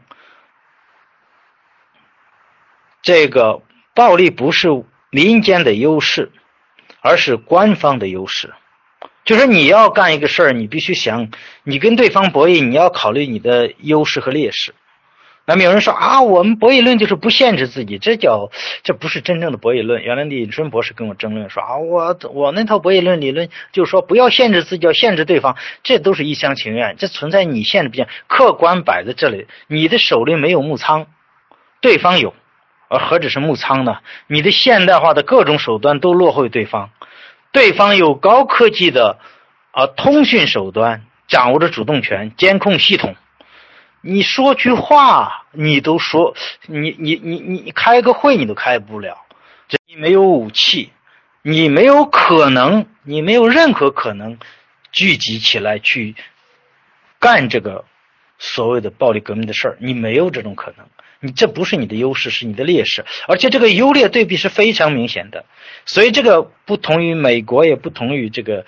[3.00, 3.62] 这个
[3.94, 4.68] 暴力不是
[5.08, 6.30] 民间的优势，
[7.00, 8.52] 而是官方的优势。
[9.24, 11.30] 就是你要干一个事儿，你必须想，
[11.62, 14.74] 你跟对方博弈，你要考虑你的优势和劣势。
[15.46, 18.50] 那么有人说啊，我们博弈论就是不限制自己，这叫
[18.82, 20.02] 这不是真正的博弈论。
[20.02, 26.96] 原来李春博士跟我争论说啊，我我那套博弈论理论就是说不要限制自己，要限制对方，这都是一厢情愿。
[26.96, 31.06] 这存在你限制不限，客观摆在这里，你的手里没有木仓，
[31.82, 32.32] 对方有，
[32.88, 33.98] 而何止是木仓呢？
[34.26, 36.88] 你的现代化的各种手段都落后于对方，
[37.52, 39.18] 对方有高科技的
[39.72, 43.14] 啊通讯手段，掌握着主动权，监控系统。
[44.06, 46.36] 你说句话，你都说
[46.66, 49.16] 你你你你开个会你都开不了，
[49.66, 50.90] 这你没有武器，
[51.40, 54.38] 你没有可能，你没有任何可能
[54.92, 56.16] 聚集起来去
[57.18, 57.86] 干这个
[58.38, 60.86] 所谓的暴力革命的事儿，你没有这种可能，
[61.20, 65.46] 你这不是你的优势，是你的劣势，而且这个优劣对比是非常明显的，
[65.86, 68.66] 所以这个不同于美国，也不同于这个，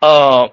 [0.00, 0.50] 呃。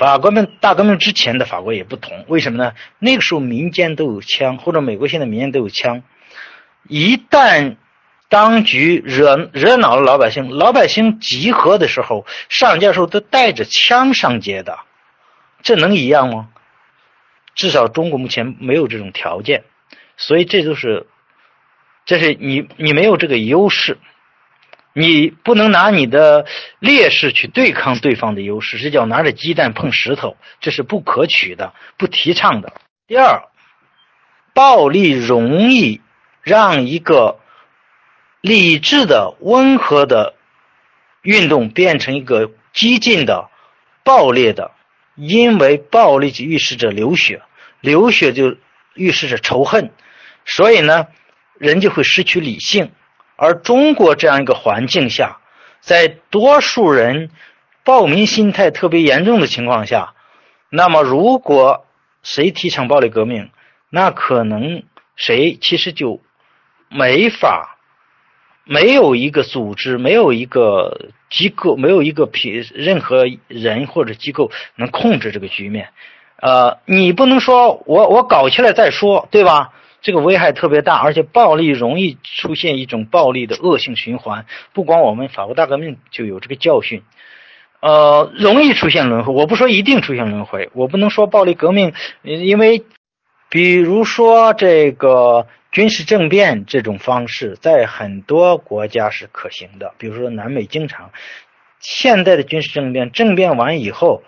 [0.00, 2.72] 法国们大革命之前的法国也不同，为什么呢？
[2.98, 6.02] 那个时候民间都有枪，或者美国现在民间都有枪。
[6.88, 7.76] 一旦
[8.30, 14.78] 当局惹惹恼了老百姓，老百姓集合的时候，上街的时候都带着枪上街的，
[15.60, 16.48] 这能一样吗？
[17.54, 19.64] 至少中国目前没有这种条件，
[20.16, 21.08] 所以这就是，
[22.06, 23.98] 这是你你没有这个优势。
[24.92, 26.46] 你不能拿你的
[26.80, 32.72] 劣势去对抗对方的优势，这叫拿着鸡蛋碰石头，这是不可取的，不提倡的。
[33.06, 33.44] 第二，
[34.52, 36.00] 暴力容易
[36.42, 37.38] 让一个
[38.40, 40.34] 理智的、温和的
[41.22, 43.48] 运动变成一个激进的、
[44.02, 44.72] 暴烈的，
[45.14, 47.42] 因为暴力就预示着流血，
[47.80, 48.56] 流血就
[48.94, 49.92] 预示着仇恨，
[50.44, 51.06] 所以呢，
[51.58, 52.90] 人就会失去理性。
[53.42, 55.38] 而中国这样一个环境下，
[55.80, 57.30] 在多数人
[57.84, 60.12] 暴民心态特别严重的情况下，
[60.68, 61.86] 那么如果
[62.22, 63.48] 谁提倡暴力革命，
[63.88, 64.82] 那可能
[65.16, 66.20] 谁其实就
[66.90, 67.78] 没法，
[68.64, 75.88] 没有一个组织，没有一个机构，没有一个平任何人或者机构能控制这个局面。
[76.42, 79.72] 呃，你不能说我我搞起来再说，对吧？
[80.02, 84.46] 这个危害特别大，而且暴力容易出现一种暴力的恶性循环。
[84.72, 87.02] 不光我们法国大革命就有这个教训，
[87.80, 89.32] 呃，容易出现轮回。
[89.32, 92.84] 我不说一定出现轮回，我不能说暴力革命，因为
[93.48, 99.94] 比如说这个军事政变这种方式，在很多国家是可行的。
[99.98, 101.10] 比如说南美经常，
[101.78, 104.22] 现在的军事政变政变完以后。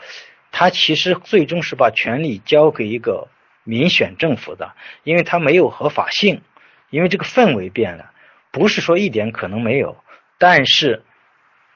[0.54, 3.28] 他其实最终是把权力交给一个
[3.64, 4.72] 民选政府的，
[5.04, 6.42] 因为他没有合法性，
[6.90, 8.10] 因为这个氛围变了，
[8.50, 10.02] 不是说一点可能没有，
[10.38, 11.02] 但是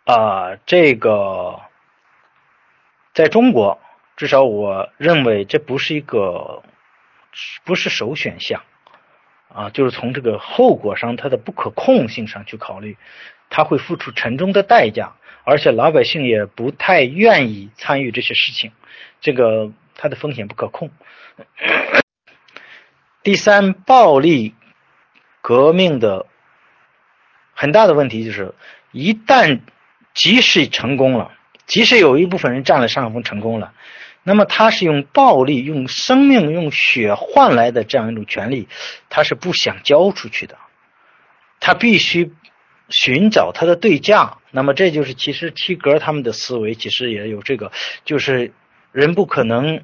[0.04, 1.60] 啊，这个
[3.12, 3.80] 在中国，
[4.16, 6.62] 至少我认为这不是一个
[7.64, 8.62] 不是首选项
[9.48, 12.96] 啊，就是从这个后果上，它的不可控性上去考虑，
[13.50, 15.14] 他会付出沉重的代价。
[15.48, 18.72] 而且老百姓也不太愿意参与这些事情，
[19.20, 20.90] 这个它的风险不可控。
[23.22, 24.54] 第三，暴力
[25.40, 26.26] 革命的
[27.52, 28.54] 很大的问题就是，
[28.92, 29.60] 一旦
[30.14, 31.32] 即使成功了，
[31.66, 33.74] 即使有一部分人占了上风成功了，
[34.22, 38.68] 那么他是用暴力、用生命、用血换来的这样一种权利，
[39.08, 40.56] 他是不想交出去的，
[41.60, 42.32] 他必须。
[42.88, 47.72] 寻找他的对价，那么这就是其实提格他们的思维其实也有这个，
[48.04, 48.52] 就是
[48.92, 49.82] 人不可能，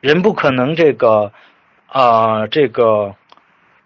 [0.00, 1.32] 人不可能这个
[1.86, 3.14] 啊这个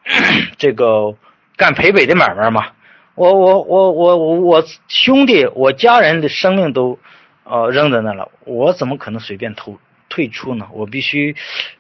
[0.59, 1.17] 这个
[1.57, 2.69] 干赔本的买卖嘛。
[3.15, 6.99] 我我我我我我兄弟我家人的生命都
[7.45, 10.69] 呃扔在那了，我怎么可能随便投退出呢？
[10.73, 11.37] 我必须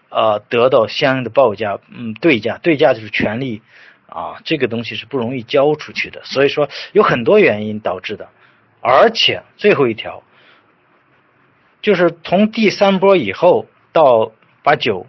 [0.09, 3.62] 呃得到相应的报价，嗯对价，对价就是权利。
[4.14, 8.29] 啊，这个东西是不容易交出去的，所以说有很多原因导致的，
[8.83, 10.23] 而且最后一条
[11.81, 15.07] 就是从第三波以后到八九，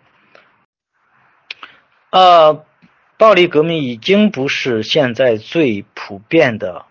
[2.10, 2.66] 呃，
[3.18, 6.86] 暴力革命已经不是现在最普遍的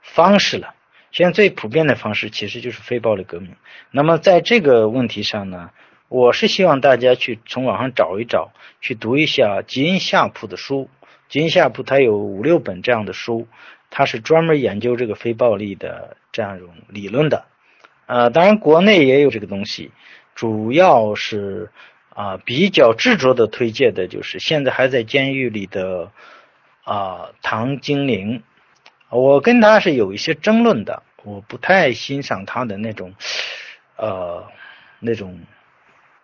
[0.00, 0.74] 方式了，
[1.10, 3.56] 现在最普遍的方式其实就是非暴力革命。
[3.90, 5.70] 那么在这个问题上呢，
[6.08, 10.88] 我是希望大家去从网上找一找，去读一下吉恩夏普的书。
[11.28, 13.48] 金夏普他有五六本这样的书，
[13.90, 17.46] 他是专门研究这个非暴力的这样一种理论的。
[18.06, 19.90] 呃，当然国内也有这个东西，
[20.34, 21.70] 主要是
[22.10, 26.10] 啊比较执着的推荐的就是现在还在监狱里的
[26.84, 28.42] 啊唐金玲，
[29.10, 33.14] 我跟他是有一些争论的，我不太欣赏他的那种
[33.96, 34.46] 呃
[35.00, 35.40] 那种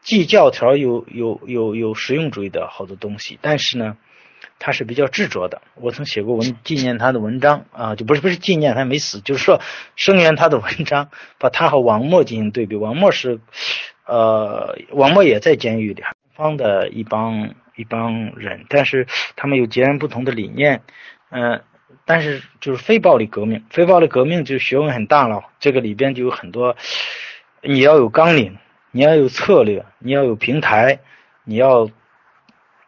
[0.02, 3.96] 既教条有有有有实用主义的好多东西，但是呢。
[4.60, 9.60] 他是比较执着的，我曾写过文纪念他的文章啊，就不是不是纪念他没死，就是说
[9.94, 12.74] 声援他的文章，把他和王默进行对比。
[12.74, 13.38] 王默是，
[14.08, 16.02] 呃，王默也在监狱里，
[16.34, 20.82] 方的一帮一帮人，但是他们有截然不同的理念，
[21.30, 21.62] 嗯，
[22.04, 26.74] 但是就是非暴力革命，非暴力革命就学问很大了，这个里边就有很多，
[27.62, 28.58] 你要有纲领，
[28.90, 30.98] 你要有策略，你要有平台，
[31.44, 31.88] 你要。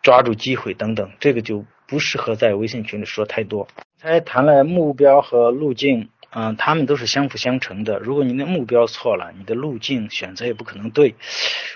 [0.03, 3.69] 抓住机会等等，这个就不适合在微信群里说太多。
[3.99, 7.99] 才谈了目标和路径，嗯，他们都是相辅相成的。
[7.99, 11.15] 如果你的目标错了，你的路径选择也不可能对。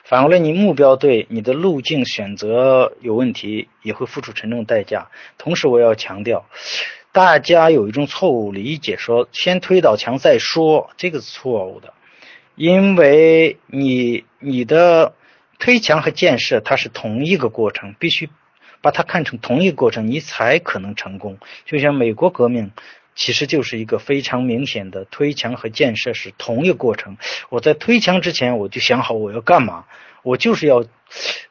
[0.04, 5.08] 反过来，你目标对，你的路径选择有问题，也会付出沉重代价。
[5.38, 6.46] 同时，我要强调，
[7.12, 11.92] 大家有一种错误理解，说先推倒墙再说，这个是错误的，
[12.54, 15.14] 因为你你的。
[15.56, 18.28] 推墙和建设，它是同一个过程，必须
[18.82, 21.38] 把它看成同一个过程，你才可能成功。
[21.64, 22.72] 就像美国革命，
[23.14, 27.16] 其实就是一个非常明显的推墙和建设是同一个过程。
[27.48, 29.86] 我在推墙之前，我就想好我要干嘛，
[30.22, 30.84] 我就是要，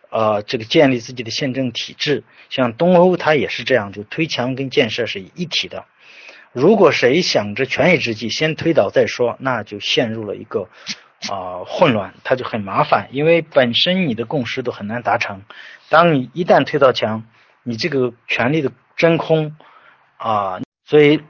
[0.10, 2.24] 呃，这个建立自己的宪政体制。
[2.50, 5.86] 像东欧，它也是这样，就推墙跟建设是一体的。
[6.52, 10.70] 如果谁想着权宜之计，先推倒再说，那就陷入了一个。
[11.30, 15.44] 啊，混乱，它就很麻烦，因为本身你的共识都很难达成。
[15.88, 17.24] 当你一旦推到墙，
[17.64, 19.56] 你这个权力的真空
[20.18, 21.22] 啊，所以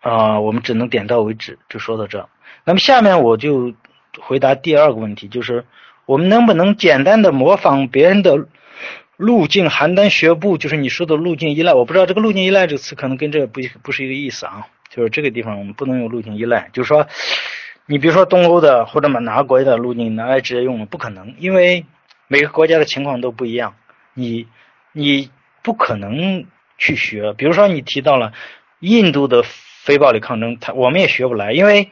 [0.00, 2.28] 啊，我们只能点到为止，就说到这。
[2.64, 3.74] 那么下面我就
[4.20, 5.64] 回答第二个问题，就是
[6.06, 8.46] 我们能不能简单的模仿别人的
[9.16, 11.74] 路径，邯郸学步，就是你说的路径依赖。
[11.74, 17.06] 我不知道这个路径依赖这个词可能跟这不不是一个意思啊，就是这个地方我们不能用路径依赖，就是说。
[17.90, 21.86] 你比如说东欧的或者哪个国家的路径拿来直接用，不可能，因为
[22.26, 23.76] 每个国家的情况都不一样，
[24.12, 24.46] 你
[24.92, 25.30] 你
[25.62, 26.44] 不可能
[26.76, 27.32] 去学。
[27.32, 28.34] 比如说你提到了
[28.80, 29.42] 印度的
[29.88, 31.90] 非暴力抗争，他我们也学不来，因为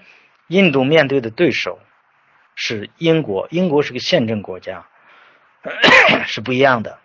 [0.49, 1.78] 印度面对的对手
[2.55, 4.84] 是英国，英国是个宪政国家，
[6.28, 6.99] 是不一样的。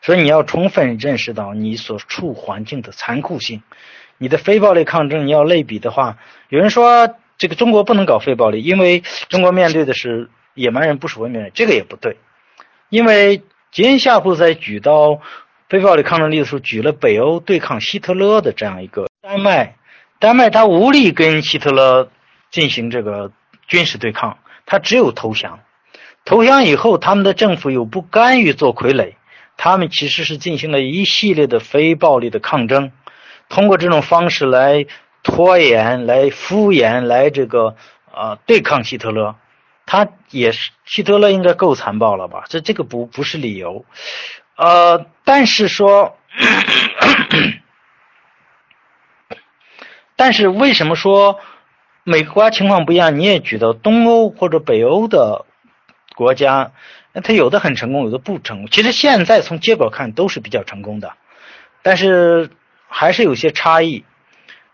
[0.00, 3.62] 所以你要充分认识到你所处环境的残酷性。
[4.16, 6.16] 你的非暴力抗争，你要类比的话，
[6.48, 11.50] 有人说这个中国不能搞非暴力，因为中国面对的是野蛮人，不是文明人。
[11.52, 12.16] 这个也不对，
[12.88, 15.20] 因为吉恩夏普在举到
[15.68, 19.76] 非暴力抗争例子时候，举了北欧对抗希特勒的这样一个丹麦，
[20.18, 22.10] 丹麦他无力跟希特勒
[22.50, 23.32] 进行这个
[23.66, 25.60] 军事对抗，他只有投降。
[26.24, 29.14] 投降以后，他们的政府又不甘于做傀儡，
[29.56, 32.92] 他们其实是进行了一系列的非暴力的抗争。
[33.48, 34.84] 通过这种方式来
[35.22, 37.76] 拖延、来敷衍、来这个
[38.12, 39.36] 啊对抗希特勒，
[39.86, 42.44] 他也是希特勒应该够残暴了吧？
[42.48, 43.86] 这这个不不是理由，
[44.56, 46.18] 呃，但是说，
[50.18, 51.40] 但是为什么说
[52.04, 53.18] 每个国家情况不一样？
[53.18, 55.46] 你也举到东欧或者北欧的
[56.14, 56.72] 国家，
[57.14, 58.68] 那它有的很成功，有的不成功。
[58.70, 61.14] 其实现在从结果看都是比较成功的，
[61.82, 62.50] 但是。
[62.90, 64.06] 还是有些差异，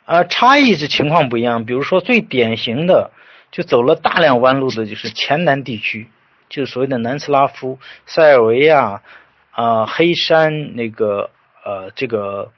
[0.04, 1.64] 啊，差异是情况不一样。
[1.64, 3.10] 比如说，最典型的
[3.50, 6.08] 就走了大量弯路的，就是前南地区，
[6.48, 9.02] 就是所谓的南斯拉夫、塞尔维亚、
[9.50, 11.30] 啊黑山那个
[11.64, 12.52] 呃这个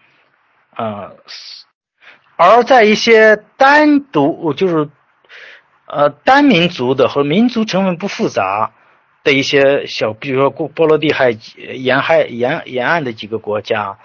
[0.75, 1.13] 啊，
[2.37, 4.89] 而在一些单独就是
[5.87, 8.73] 呃单民族的和民族成分不复杂
[9.25, 13.99] 的一些小，比如说波波罗的海沿海沿沿岸的几个国家。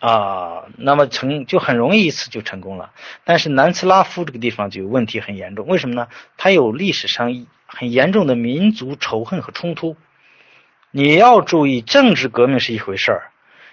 [0.00, 2.92] 啊，那么成就很容易一次就成功了。
[3.24, 6.06] 但是南斯拉夫这个地方就有问题很严重，为什么呢？
[6.36, 9.96] 它有历史上很严重的民族仇恨和冲突。
[10.92, 13.32] 你要注意，政治革命是一回事儿，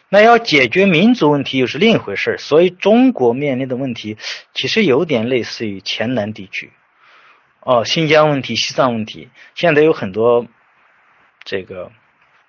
[0.10, 2.38] 那要解决民族问题又是另一回事儿。
[2.38, 4.18] 所以中国面临的问题
[4.54, 6.72] 其实有点类似于黔南地区，
[7.62, 10.46] 哦，新疆问题、西藏问题，现在有很多
[11.44, 11.92] 这个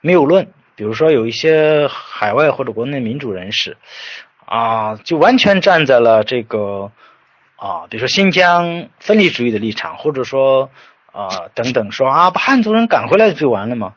[0.01, 0.53] 谬论。
[0.79, 3.79] 比如说，有一些海外或者国内民主人士，
[4.45, 6.93] 啊，就完全站在了这个
[7.57, 10.71] 啊，比如说新疆分离主义的立场，或者说
[11.13, 13.95] 啊等等，说啊，把汉族人赶回来就完了吗？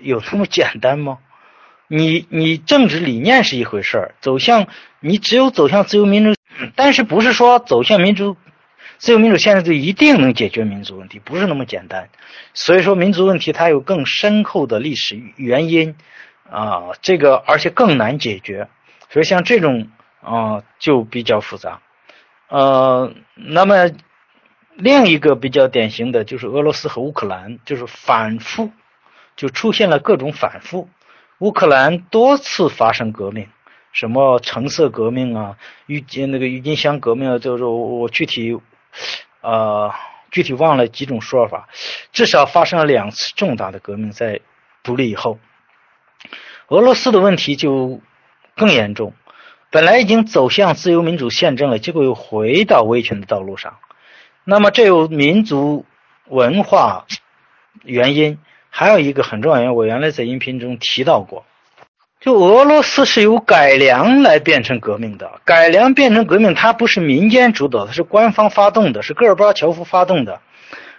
[0.00, 1.18] 有那么简单吗？
[1.92, 4.68] 你你政治理念是一回事儿，走向
[5.00, 6.40] 你只有走向自由民主，
[6.76, 8.36] 但是不是说走向民主？
[8.98, 12.08] 自由民主现在就一定能解决民族问题，不是那么简单。
[12.54, 15.96] 所以说，民族问题它有更深厚的历史原因
[16.48, 18.68] 啊，这个而且更难解决。
[19.08, 19.88] 所以像这种
[20.20, 21.80] 啊，就比较复杂。
[22.46, 23.90] 呃，那么
[24.76, 28.70] 另一个比较典型的就是俄罗斯和乌克兰，就是反复
[29.34, 30.88] 就出现了各种反复。
[31.40, 33.48] 乌克兰多次发生革命，
[33.92, 38.58] 什么橙色革命啊，郁金那个郁金香革命啊，就是我具体。
[39.42, 39.90] 呃，
[40.30, 41.68] 具体忘了几种说法，
[42.12, 44.40] 至少发生了两次重大的革命，在
[44.82, 45.38] 独立以后。
[46.68, 48.02] 俄罗斯的问题就
[48.54, 49.14] 更严重，
[49.70, 53.78] 本来已经走向自由民主宪政了，结果又回到威权的道路上。
[54.44, 55.86] 那么这有民族
[56.26, 57.06] 文化
[57.82, 58.38] 原因，
[58.70, 61.44] 还有一个很重要原因，我原来在音频中提到过。
[62.20, 70.40] 就俄罗斯是由改良来变成革命的，改良变成革命，它不是民间主导，它是官方发动的，是戈尔巴乔夫发动的。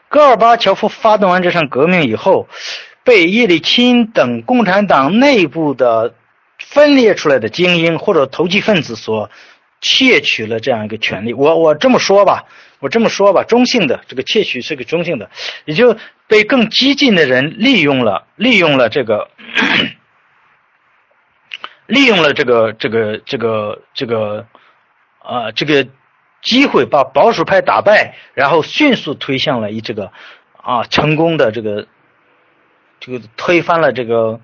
[0.10, 2.48] 戈尔巴乔夫发动完这场革命以后，
[3.04, 6.16] 被叶利钦等共产党内部的
[6.58, 9.30] 分裂出来的精英或者投机分子所
[9.80, 11.34] 窃取了这样一个权利。
[11.34, 12.46] 我我这么说吧，
[12.80, 15.30] 我这么说吧，中性的这个窃取是个中性的，
[15.66, 15.96] 也就
[16.32, 19.30] 被更激进的人利用了，利用了这个。
[21.88, 24.48] 利用了这个这个这个这个
[25.20, 25.90] 啊这个
[26.42, 30.14] 机会，把保守派打败，然后迅速推向了一这个
[30.56, 31.86] 啊成功的这个
[33.02, 34.40] 这个推翻了这个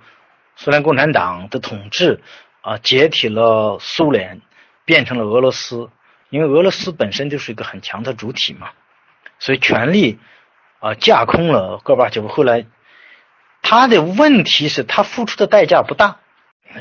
[0.58, 2.20] 苏联共产党的统治
[2.60, 4.42] 啊，解体了苏联，
[4.84, 5.90] 变成了俄罗斯。
[6.30, 8.72] 因为俄罗斯本身就是一个很强的主体嘛，
[9.40, 10.20] 所以权力
[10.80, 12.28] 啊架空了戈尔巴乔夫。
[12.28, 12.66] 后来
[13.62, 16.18] 他的问题是他付出的代价不大。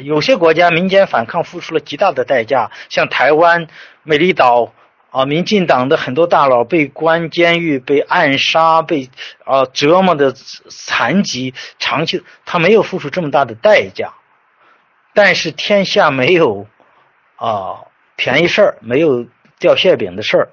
[0.01, 3.69] 有些国家民间反抗付出了极大的代价，像台湾、
[4.03, 4.73] 美丽岛
[5.11, 9.09] 啊，民进党的很多大佬被关监狱、被暗杀、被
[9.45, 14.13] 啊折磨的残疾，长期他没有付出这么大的代价。
[15.15, 16.67] 但是天下没有
[17.37, 17.87] 啊
[18.17, 19.27] 便宜事儿，没有
[19.59, 20.49] 掉馅饼的事儿，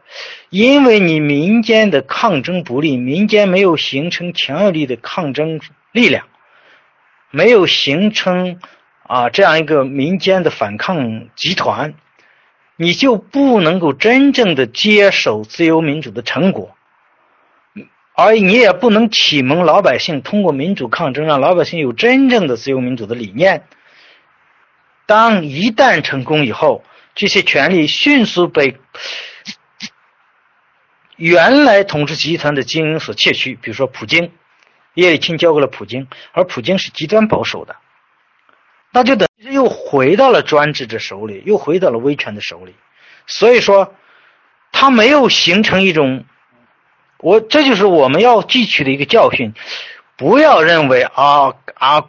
[0.49, 5.59] 因为你民间的抗争不利，民间没有形成强有力的抗争
[5.91, 6.25] 力量，
[7.29, 8.59] 没有形成
[9.03, 11.95] 啊这样一个民间的反抗集团，
[12.77, 16.75] 你就不能够真正的接手自由民主的成果，
[18.15, 23.63] 而你也不能启蒙老百姓通过民主抗争，让老百姓有真正的自由民主的理念。
[25.05, 26.83] 当一旦成功以后，
[27.15, 28.79] 这些权利迅速被
[31.15, 33.53] 原来统治集团的精英所窃取。
[33.55, 34.31] 比如说，普京，
[34.95, 37.75] 叶利钦交给了普京，而普京是极端保守的，
[38.91, 42.73] 那就等于又回到了专制者手里，又回到了威权的手里。
[43.27, 43.93] 所以说，
[44.71, 46.25] 他没有形成一种，
[47.19, 49.53] 我这就是我们要汲取的一个教训，
[50.17, 52.05] 不要认为啊啊。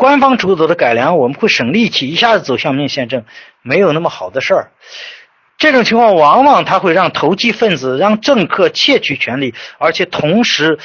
[0.00, 3.26] 官方主导的改良，我们会省力气，一下子走向面宪政，
[3.60, 4.70] 没有那么好的事儿。
[5.58, 10.78] 这种情况往往它会让投机分子、让政客窃取权力，而且同时，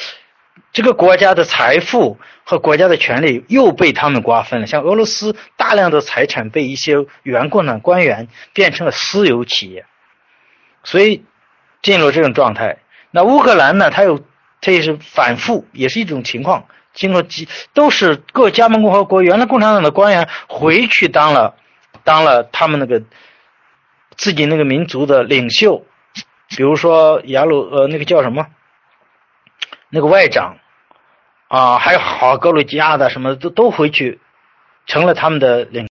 [0.70, 4.66] 这个国家的财富和国家的权利又被他们瓜分了。
[4.66, 9.86] 像俄罗斯大量的财产被一些原共产官员变成了私有企业，
[10.84, 11.24] 所以
[11.80, 12.76] 进入这种状态。
[13.10, 13.88] 那乌克兰呢？
[13.88, 14.20] 它有，
[14.60, 16.66] 它也是反复，也是一种情况。
[16.96, 21.54] 经过几都是各加盟共和国原来共产党的官员回去当了，
[22.02, 23.04] 当了他们那个
[24.16, 25.86] 自己那个民族的领袖，
[26.48, 28.48] 比如说雅鲁呃那个叫什么，
[29.90, 30.56] 那个外长。
[31.48, 34.18] 啊，还有好格鲁吉亚的什么都都回去
[34.84, 35.88] 成了他们的领，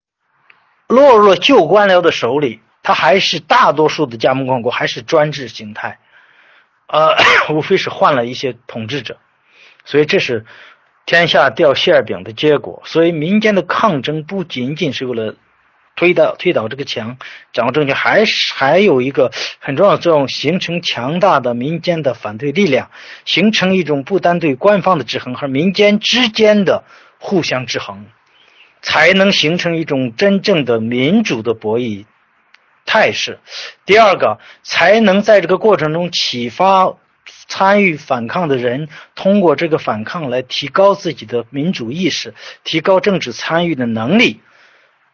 [0.88, 6.00] 落入了旧官僚的手里，他还是大多数的加盟共和国还是专制形态，
[6.88, 7.18] 呃，
[7.54, 9.18] 无非是换了一些统治者，
[9.84, 10.46] 所以这是。
[11.06, 15.36] 天下掉馅饼的结果，所以民间的抗争不仅仅是为了
[15.96, 17.18] 推倒推倒这个墙，
[17.52, 22.90] 掌握政权，还是还有一个很重要的作用，形成强大的民间的反对力量，
[23.26, 26.86] 形成一种不单对官方的制衡和民间之间的
[27.20, 28.06] 互相制衡，
[28.82, 32.06] 才能形成一种真正的民主的博弈
[32.86, 33.40] 态势。
[33.86, 36.94] 第二个，才能在这个过程中启发。
[37.52, 42.34] 参与反抗的人通过这个反抗来提高自己的民主意识，
[42.64, 44.40] 提高政治参与的能力，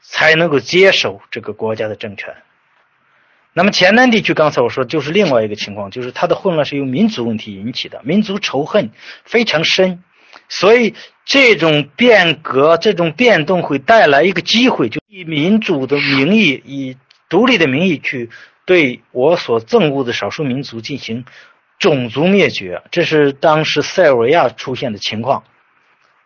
[0.02, 2.36] 才能够接手这个国家的政权。
[3.54, 8.92] 那么前南地区刚才我说就是另外一个情况，就是它的混乱是由民族问题引起的，民族仇恨
[9.24, 10.04] 非常深，
[10.48, 10.94] 所以
[11.26, 16.98] 这种变革、这种变动会带来一个机会，就以民主的名义、以
[17.30, 18.30] 独立的名义去
[18.66, 21.26] 对我所憎恶的少数民族进行。
[21.80, 25.44] 种族灭绝，这是当时塞尔维亚出现的情况，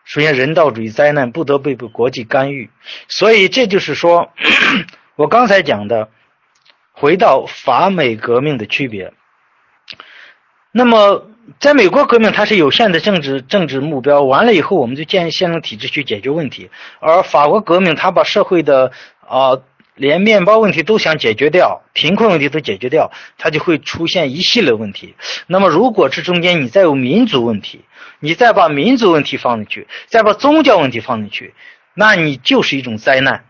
[0.05, 2.69] 出现人道主义灾难，不得被国际干预。
[3.09, 4.31] 所以这就是说，
[5.17, 6.09] 我刚才讲的，
[6.93, 9.13] 回到法美革命的区别。
[10.71, 11.27] 那么，
[11.59, 16.69] 在美国革命，它是有限的政治政治目标，完了以后，我们就建立宪政体制去解决问题；
[17.01, 18.93] 而法国革命，它把社会的
[19.27, 19.59] 啊。
[19.95, 25.15] 连面包问题都想解决掉，贫困问题都解决掉，它就会出现一系列问题。
[25.47, 27.81] 那么，如果这中间你再有民族问题，
[28.19, 31.53] 你再把民族问题放进去，再把宗教问题放进去，
[31.93, 33.43] 那你就是一种灾难，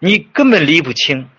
[0.00, 1.30] 你根本理不清。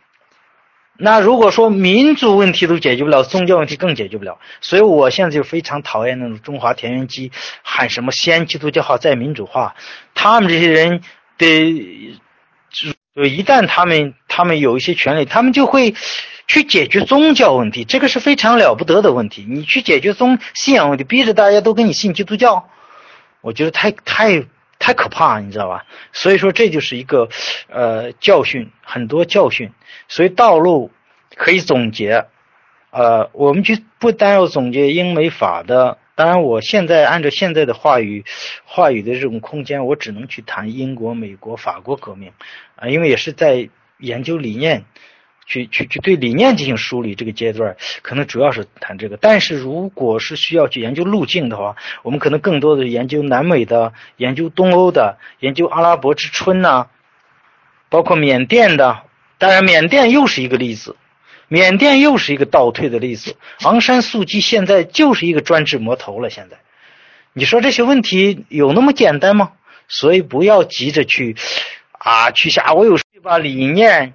[0.98, 4.40] 那如果说民族问题都解决不了，宗教问题更解决不了。
[4.62, 7.32] 所以我现在就非常讨厌那种中华田园机
[7.64, 9.76] 喊什么先基督教化再民主化，
[10.14, 11.02] 他们这些人
[11.38, 12.18] 得。
[13.16, 15.96] 就一旦他们他们有一些权利，他们就会
[16.48, 19.46] 去解决宗教问题，这个是非常了不得的问题。
[19.48, 22.68] 你去解决宗信仰问题，逼着大家都跟你信基督教，
[23.40, 24.44] 我觉得太太
[24.80, 25.86] 太可怕，你知道吧？
[26.12, 27.30] 所以说这就是一个
[27.70, 29.72] 呃教训，很多教训。
[30.10, 30.92] 所以道路
[31.36, 32.26] 可以总结，
[32.92, 35.98] 呃，我们就不单要总结英美法的。
[36.16, 38.24] 当然，我现在按照现在的话语，
[38.64, 42.32] 话语的这种空间，我只能去谈英国、美国、法国革命，
[42.78, 44.86] 啊，因为也是在研究理念，
[45.46, 47.16] 去去去对理念进行梳理。
[47.16, 56.88] 这个阶段可能主要是谈这个，但是如果是需要去研究路径的话，我们可能更多的研究南美的、研究东欧的、研究阿拉伯之春呐，
[57.90, 59.04] 包括缅甸的。
[59.38, 60.96] 当然，缅甸又是一个例子。
[61.48, 66.30] 缅甸又是一个倒退的例子，昂山素季现在就是一个专制魔头了。
[66.30, 66.58] 现在，
[67.34, 69.52] 你说这些问题有那么简单吗？
[69.88, 71.36] 所以不要急着去
[71.92, 74.14] 啊去想，我有把理念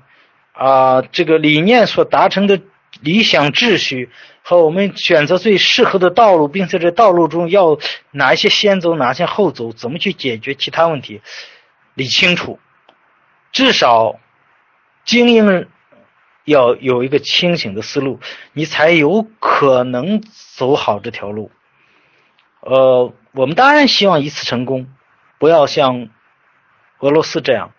[0.53, 2.61] 啊这个理念所达成的
[3.01, 4.11] 理想秩序
[4.43, 7.79] 和我们选择最适合的道路，并在这道路中要
[8.11, 11.21] 哪一些先走，哪些后走，怎么去解决其他问题，
[11.95, 12.59] 理清楚，
[13.53, 14.19] 至少
[15.05, 15.69] 精英。
[16.45, 18.21] 要有一个清醒的思路，
[18.53, 20.23] 你才有可能
[20.57, 21.51] 走好这条路。
[22.61, 24.89] 呃，我们当然希望一次成功，
[25.39, 26.09] 不要像
[26.99, 27.73] 俄罗斯这样，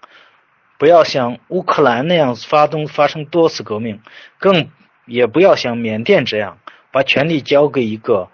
[0.77, 4.01] 不要像乌克兰那样发动发生多次革命，
[4.39, 4.69] 更
[5.05, 6.57] 也不要像缅甸这样
[6.91, 8.29] 把权力交给一个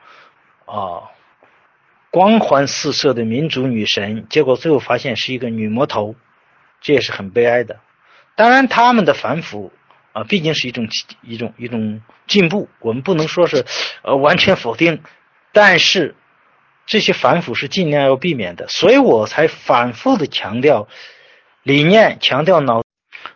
[0.66, 1.12] 啊
[2.12, 6.16] 光环四射的民主女神，结果最后发现是一个女魔头，
[6.80, 7.80] 这也是很悲哀的。
[8.36, 9.74] 当然，他们的反腐
[10.18, 10.88] 啊，毕竟是一种
[11.22, 13.66] 一种一种进步，我们不能说是
[14.02, 15.04] 呃完全否定，
[15.52, 16.16] 但是。
[16.90, 20.88] 这些反腐是尽量要避免的，所以我才反复的强调
[21.62, 22.82] 理念，强调脑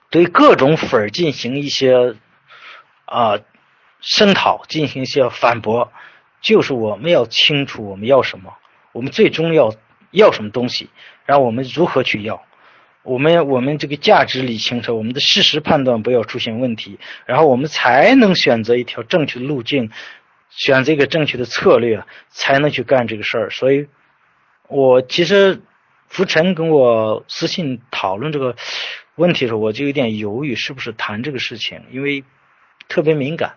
[0.10, 2.16] 对各种粉进行一些
[3.04, 3.40] 啊
[4.00, 5.92] 声讨，进行一些反驳，
[6.42, 8.54] 就是我们要清楚我们要什么，
[8.94, 9.74] 我们最终要
[10.12, 10.90] 要什么东西，
[11.26, 12.46] 然后我们如何去要，
[13.04, 19.91] 我们我们这个价值理清楚，我们的事实判断不要出现问题，然后我们才能选择一条正确的路径。
[20.54, 23.49] 选择一个正确的策略，才能去干这个事儿。
[23.52, 23.88] 所以，
[24.68, 25.62] 我其实
[26.10, 28.58] 浮尘跟我私信讨论这个
[29.16, 32.26] 问题的时候，我就有点犹豫，是不是谈这个事情，因为
[32.89, 33.54] 特别敏感。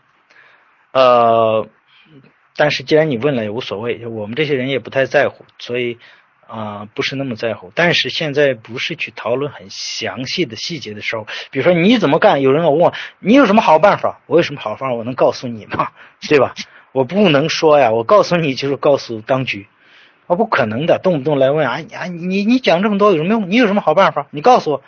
[0.92, 1.68] 呃，
[2.54, 4.06] 但是既然你问了，也无所谓。
[4.06, 5.98] 我们这些人也不太在乎，所以
[6.48, 7.72] 啊，不是那么在乎。
[7.74, 15.88] 但是现在不是去讨论很详细的细节的时候，比如说你怎么干，有人问我你有什么好办法，我有什么好方法，我能告诉你吗？
[16.28, 16.54] 对吧？
[16.92, 19.66] 我不能说呀，我告诉你就是告诉当局，
[20.26, 23.50] 我不可能的，动不动来问啊啊你你讲这么多有什么用？
[23.50, 24.28] 你有什么好办法？
[24.30, 24.82] 你告诉我，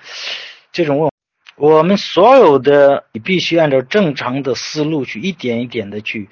[0.71, 1.11] 这种问，
[1.57, 6.29] 我们所有的你必须按照正常的思路去一点一点的去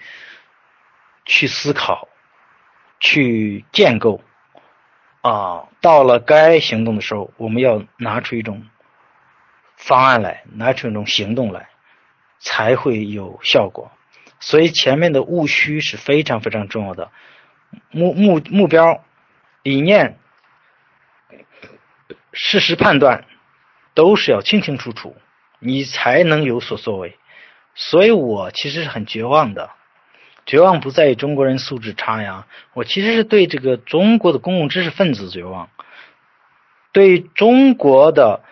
[1.25, 2.09] 去思考，
[3.01, 4.21] 去建构，
[5.25, 8.69] 啊，到了该行动的时候，我们要拿出一种
[9.75, 11.71] 方案来，拿出一种行动来，
[12.41, 13.91] 才会有效果。
[14.39, 17.11] 所以前面的务虚是非常非常重要的，
[17.91, 19.03] 目目目标、
[19.63, 20.19] 理念、
[22.35, 23.25] 事实判断
[23.95, 25.17] 都是要清清楚楚，
[25.59, 27.17] 你才能有所作为。
[27.75, 29.71] 所以我其实是很绝望的，
[30.47, 35.71] 绝望不在于中国人素质差呀，我其实是对这个中国的公共知识分子绝望，
[36.93, 38.43] 对中国的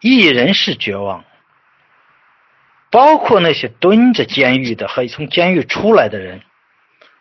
[0.00, 1.24] 艺人是绝望。
[2.90, 6.40] 包括那些蹲着监狱的和从监狱出来的人，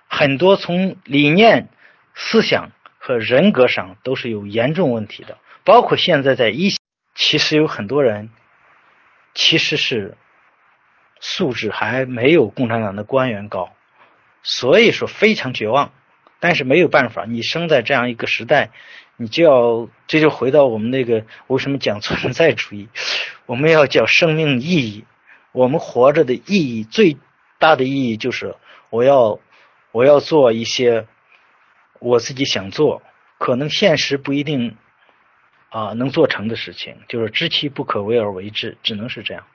[0.08, 1.68] 很多从理念、
[2.16, 5.38] 思想和人格上都是有严重问题的。
[5.66, 6.70] 包括现在在一，
[7.16, 8.30] 其实有很多人
[9.34, 10.16] 其实是
[11.20, 13.72] 素质还没有共产党的官员高，
[14.44, 15.92] 所以说非常绝望。
[16.40, 18.70] 但是没有办法，你生在这样一个时代，
[19.16, 22.90] 你就要这就回到我们那个为什么讲存在主义，
[23.48, 25.06] 我们要讲生命意义。
[25.54, 27.18] 我们活着的意义最
[27.58, 28.56] 大的意义就是，
[28.92, 29.40] 我要
[29.92, 31.08] 我要做一些
[31.98, 33.02] 我自己想做，
[33.40, 34.78] 可能现实不一定
[35.70, 39.48] 啊能做成的事情，就是知其不可为而为之，只能是这样。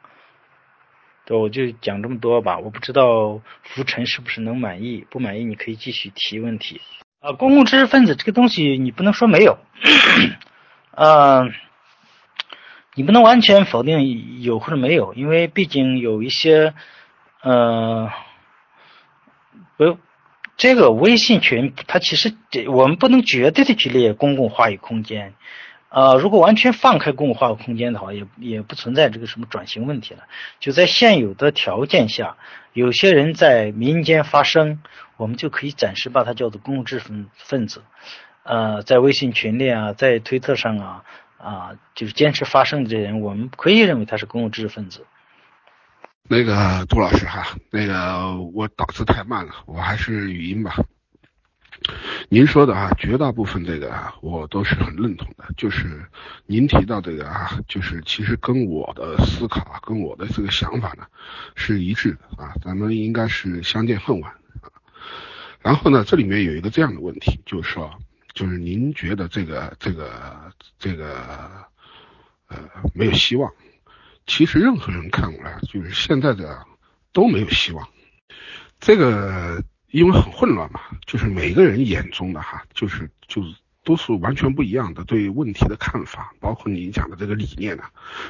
[1.25, 2.59] 对，我就讲这么多吧。
[2.59, 6.81] 我不知道浮尘是不是能满意，不满意你可以继续提问题。
[7.20, 9.59] 啊，公共知识分子这个东西你不能说没有，
[10.97, 11.53] 嗯。
[12.95, 16.75] 你不能完全否定有或者没有，因为毕竟有一些，
[17.41, 18.11] 呃，
[19.79, 19.97] 不，
[20.59, 22.35] 这个微信群它其实
[22.68, 25.33] 我们不能绝对的去列公共话语空间，
[25.93, 30.24] 呃，如果完全放开公共话空间的话，也也不存在这个什么转型问题了。
[30.59, 32.36] 就在现有的条件下，
[32.72, 34.80] 有些人在民间发声，
[35.16, 37.82] 我们就可以暂时把它叫做公共知识分分子，
[38.43, 41.05] 呃，在微信群里啊，在推特上啊。
[41.43, 45.05] 啊，就是坚持发声的这人，我们可以认为他是公共知识分子。
[46.28, 50.76] 那个杜老师哈，那个我打字太慢了，我还是语音吧。
[52.28, 55.45] 您说的啊，绝大部分这个啊，我都是很认同的。
[55.57, 56.05] 就是
[56.47, 61.05] 您提到这个啊，就是其实跟我的思考啊，跟我的这个想法呢
[61.55, 64.70] 是一致的啊，咱们应该是相见恨晚啊。
[65.61, 67.91] 然后呢，这里面有一个这样的问题，就是说。
[68.35, 71.18] 就是您觉得这个这个这个
[72.49, 72.59] 呃
[72.95, 73.53] 没有希望，
[74.26, 76.64] 其实任何人看过来就是现在的
[77.12, 77.87] 都没有希望。
[78.80, 79.62] 这个
[79.93, 87.84] 因为很混乱嘛，就是每个人眼中的哈，就是就是都是完全不一样的对问题的看法，包括您讲的这个理念呢。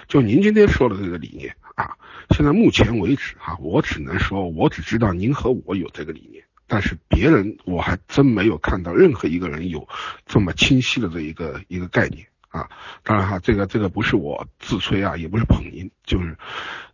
[0.09, 1.97] 就您今天说的这个理念啊，
[2.31, 6.43] 现在目前为止哈，我只能说，我只知道您和我有这个理念。
[6.67, 9.87] 但是别人我还真没有看到任何一个人有
[10.27, 12.69] 这么清晰的这一个一个概念啊。
[13.05, 16.37] 当然哈，这个这个不是我自吹啊，也不是捧您，就是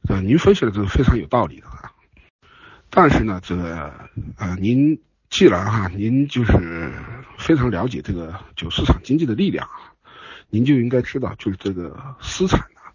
[0.08, 1.92] 呃您分析的这个非常有道理的啊。
[2.90, 3.92] 但是呢，这个
[4.36, 6.92] 呃您既然哈您就是
[7.38, 9.92] 非常了解这个就市场经济的力量啊，
[10.50, 12.92] 您就应该知道就是这个私产啊，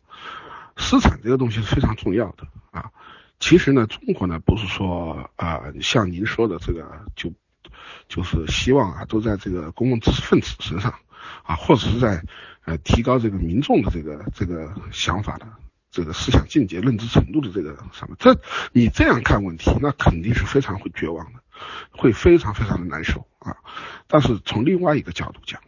[0.78, 2.92] 私产这个东西是非常重要的啊。
[3.40, 7.32] 其实呢，中国呢不是说啊像您说的这个就。
[8.08, 10.94] 就是希望啊，都在这个公共知识分子身上
[11.44, 12.22] 啊，或者是在
[12.66, 15.48] 呃提高这个民众的这个这个想法的
[15.94, 18.16] 这个思想境界、认知程度的这个什么？
[18.18, 18.42] 这
[18.72, 21.40] 你这样看问题，那肯定是非常会绝望的，
[21.92, 23.58] 会非常非常的难受啊。
[24.08, 25.62] 但是从另外一个角度讲，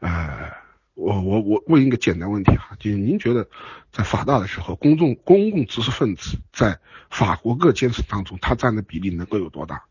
[0.00, 0.52] 呃，
[0.92, 3.48] 我我我问一个简单问题哈，就是您觉得
[3.90, 6.78] 在法大的时候，公众公共知识分子在
[7.08, 9.84] 法国各阶层当中，他占的比例能够有多大？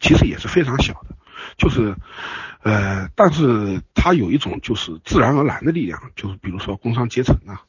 [0.00, 1.16] 其实也是非常小的，
[1.58, 1.96] 就是，
[2.62, 7.64] 呃，但是它有一种就是自然而然的力量，就是比如说工商阶层啊，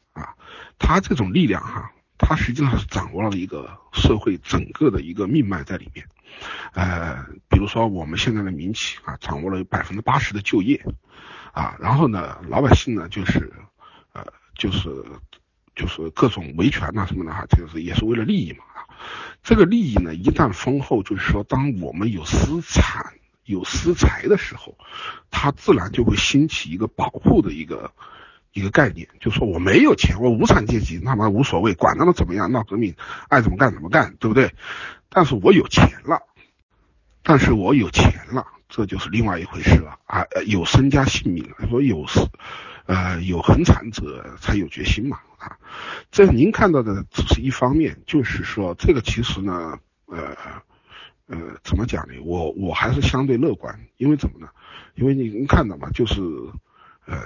[0.79, 6.05] 他，这种力量哈，它实际上是掌握了一个社会整个的一个命脉在里面，
[6.73, 10.85] 呃，比如说我们现在的民企啊，掌握了百分之八十的就业，
[11.51, 13.51] 啊，然后呢，老百姓呢就是，
[14.13, 15.03] 呃，就是。
[15.75, 18.85] 就是各种维权呐什么的哈，就是也是为了利益嘛啊。
[19.41, 24.77] 这个利益呢，一旦丰厚，就是说，当我们有私产、有私财的时候，
[25.31, 27.91] 它自然就会兴起一个保护的一个
[28.53, 32.95] 一个概念，就说我没有钱，我无产阶级，那么无所谓，管他们怎么样闹革命，
[33.27, 34.53] 爱怎么干怎么干，对不对？
[35.09, 36.21] 但是我有钱了，
[37.23, 42.05] 但是我有钱了，这就是另外一回事了啊，有身家性命，说有。
[42.85, 45.55] 呃，有恒产者才有决心嘛啊，
[46.11, 50.35] 这您看到的只是一方面，就是说这个其实呢，呃
[51.27, 52.15] 呃，怎么讲呢？
[52.25, 54.49] 我我还是相对乐观，因为怎么呢？
[54.95, 56.19] 因为您看到嘛，就是
[57.05, 57.17] 呃，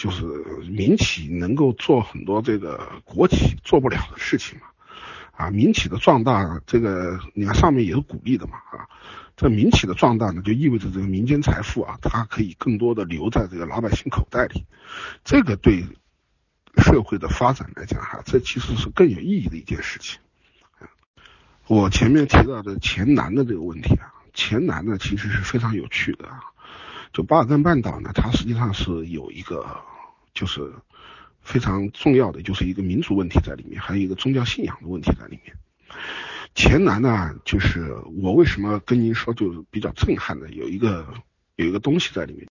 [0.00, 0.24] 就是
[0.70, 4.66] 民企能够做很多这个国企做不了的事情嘛，
[5.32, 8.88] 啊，民企的壮大，这个你看上面也是鼓励的嘛啊。
[9.36, 14.64] 这民企的壮大呢，就意味着这个民间财富啊，它可以更多的留在这个老百姓口袋里，
[15.22, 15.84] 这个对
[16.78, 20.18] 社会的发展来讲哈，这其实是更有意义的一件事情。
[21.66, 26.40] 我前面提到的黔南的这个问题啊，黔南呢其实是非常有趣的啊，
[27.12, 29.76] 就巴尔干半岛呢，它实际上是有一个
[30.34, 30.72] 就是
[31.40, 35.56] 非常重要的，就是一个民族问题在里面，还有一个宗教信仰的问题在里面。
[36.54, 41.06] 黔南呢，就是我为什么跟您说，就比较震撼的，有一个
[41.56, 42.48] 有一个东西在里面。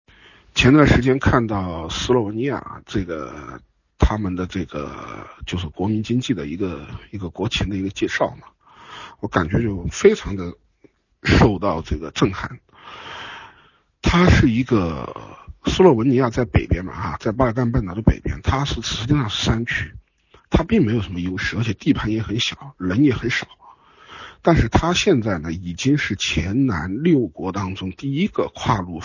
[0.55, 3.61] 前段时间看到斯洛文尼亚这个
[3.97, 8.47] 他们的这个就是国民经济的一个一个国情的一个介绍嘛，
[9.19, 10.53] 我感觉就非常的
[11.23, 12.59] 受到这个震撼。
[14.01, 15.13] 它是一个
[15.65, 19.93] 斯洛文尼亚在北边嘛，哈，在巴尔干半岛的北边，它是实际上是山区，
[20.49, 23.47] 它并没有什么优势，而且地盘也很小，人也很少。
[24.41, 29.01] 但是他现在呢，已经是黔南六国当中第一个跨入，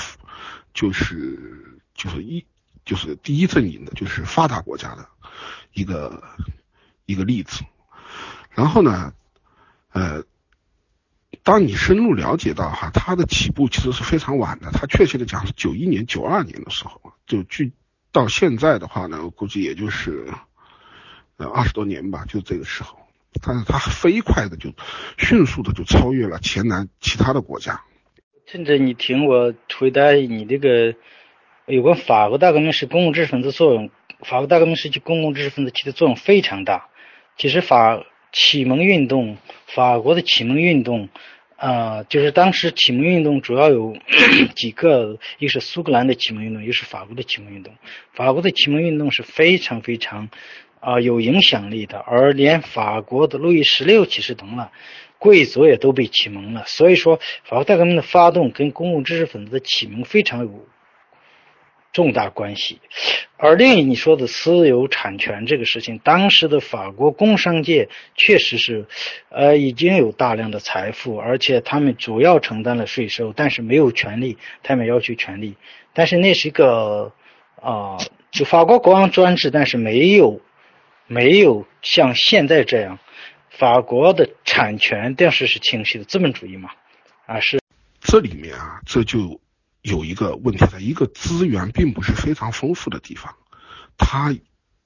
[0.72, 2.46] 就是就是一
[2.84, 5.08] 就是第一阵营的，就是发达国家的
[5.72, 6.22] 一个
[7.04, 7.64] 一个例子。
[8.50, 9.12] 然后呢，
[9.90, 10.22] 呃，
[11.42, 17.72] 当你深入了解到哈，它的起步其实是非常晚的，它确切的讲是九一年、九二年的时候，就距
[18.12, 20.26] 到现在的话呢，我估计也就是
[21.36, 22.98] 呃二十多年吧，就这个时候。
[23.42, 24.72] 但是它飞快的就
[25.18, 27.82] 迅速的就超越了前南其他的国家。
[28.46, 30.94] 趁着你听我回答你这个
[31.66, 36.88] 有关法国大革命时公共知识分子作用，法国大革命时期公共知识分子起的作用非常大。
[37.36, 38.04] 其实法
[38.34, 41.08] 启蒙运动，法国的启蒙运动，
[41.56, 43.96] 啊，就是当时启蒙运动主要有
[44.54, 47.72] 几个，一个是苏格兰的启蒙运动，一个是法国的启蒙运动。
[48.12, 50.28] 法国的启蒙运动是非常非常。
[50.80, 54.70] 啊，有影响力的，而连法国的路易十六其实同了，
[55.18, 56.64] 贵族也都被启蒙了。
[56.66, 60.66] 所以说，法国大革命的发动跟公共知识分子的启蒙非常有
[61.94, 62.80] 重大关系。
[63.38, 68.84] 而另你说的私有产权这个事情，当时的法国工商界确实是，
[69.30, 75.56] 呃，已经有大量的财富，而且他们主要承担了税收，但是没有权利，他们要求权利。
[75.94, 77.12] 但是那是一个
[77.62, 77.96] 啊，
[78.30, 80.42] 就法国国王专制，但是没有。
[81.06, 82.98] 没有像现在这样，
[83.50, 86.70] 法国的产权定势是清晰的资本主义嘛？
[87.26, 87.60] 啊，是
[88.00, 89.38] 这里面啊，这就
[89.84, 93.36] 有一个问题了，一个资源并不是非常丰富的地方，
[93.98, 94.34] 它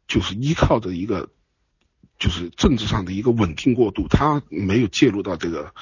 [0.09, 1.31] 就是依靠着一个
[2.19, 5.73] 就是政治上的一个稳定过渡，它没有介入到这个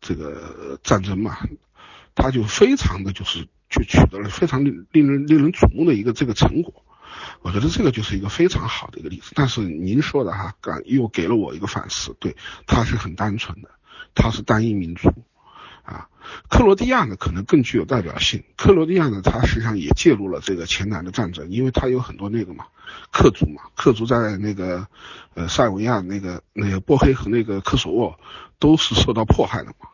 [0.00, 1.38] 这个战争嘛，
[2.16, 6.84] 它就非常的就是就取得了非常令令人令人瞩目的一个这个成果。
[7.42, 9.30] 我觉得这个就是一个非常好的一个例子。
[9.36, 12.34] 但是您说的哈，感又给了我一个反思，对，
[12.66, 13.70] 它是很单纯的，
[14.12, 15.12] 它是单一民族。
[16.48, 18.44] 克罗地亚呢可能更具有代表性。
[18.56, 22.66] 克罗地亚呢，它实际上也介入了这个前南的战争，因为它有很多那个嘛，
[23.12, 24.86] 克族嘛，克族在那个
[25.34, 28.18] 呃塞尔维亚那个那个波黑和那个科索沃
[28.58, 29.88] 都是受到迫害的嘛。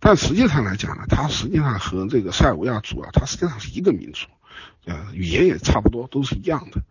[0.00, 4.26] 但实际上来讲呢，它实际上和这个塞尔维亚族啊，它实际上是一个民族，
[4.84, 6.82] 呃，语言也差不多，都是一样的。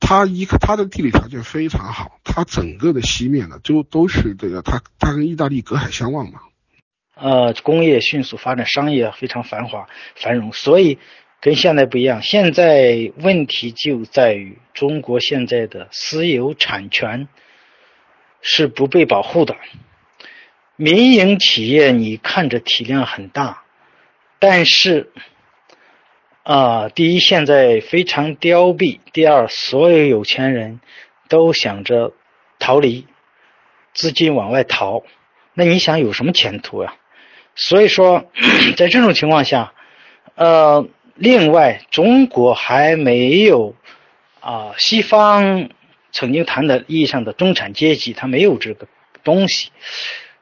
[0.00, 6.40] 它一个它的地理条件非常好，它整个的西面呢就都是这个，它它跟意大利隔海相望嘛。
[7.20, 10.98] 呃，工业迅速发展，商业非常繁华繁荣，所以
[11.40, 12.22] 跟现在不一样。
[12.22, 17.26] 现在问题就在于中国现在的私有产权
[18.40, 19.56] 是不被保护的。
[20.76, 23.64] 民营企业你看着体量很大，
[24.38, 25.10] 但是
[26.44, 30.80] 啊，第一现在非常凋敝，第二所有有钱人
[31.28, 32.12] 都想着
[32.60, 33.08] 逃离，
[33.92, 35.02] 资金往外逃，
[35.54, 36.94] 那你想有什么前途呀？
[37.58, 38.30] 所以说，
[38.78, 39.72] 在这种情况下，
[40.36, 40.86] 呃，
[41.16, 43.74] 另外，中国还没有
[44.38, 45.68] 啊，西方
[46.12, 48.86] 曾经谈的意义上的中产阶级，他没有这个
[49.24, 49.70] 东西。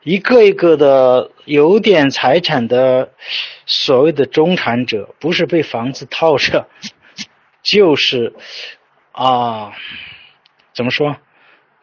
[0.02, 3.12] 一个一个的有点财产的
[3.64, 6.68] 所谓的中产者，不是被房子套着，
[7.64, 8.34] 就是
[9.12, 9.72] 啊，
[10.74, 11.16] 怎么说？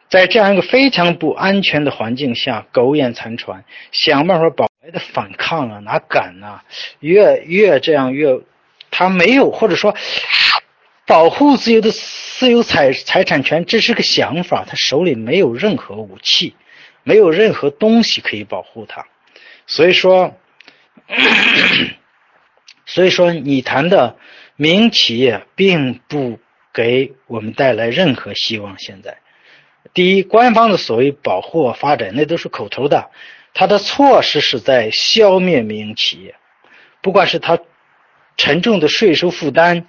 [0.08, 6.60] 在这样一个非常不安全的环境下苟延残喘，想办法保来的反抗啊，哪敢呢？
[7.00, 8.40] 越越这样越，
[8.90, 9.96] 他没有或者说
[11.06, 16.54] 保护自由的私有财财产权，这是个想法，他手里没有任何武器，
[17.02, 19.06] 没有任何东西可以保护他，
[19.66, 20.36] 所以说，
[22.84, 24.18] 所以说你谈的
[24.56, 26.38] 民营企业并不
[26.74, 29.16] 给我们带来任何希望，现在。
[29.94, 33.10] 第一，官方的所谓保护发展，那都是口头的，
[33.54, 36.34] 他的措施是在消灭民营企业，
[37.00, 37.58] 不管是他
[38.36, 39.86] 沉重的税收负担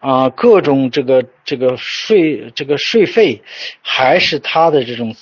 [0.00, 3.42] 啊，各种这个这个税这个税费，
[3.82, 5.16] 还是他的这种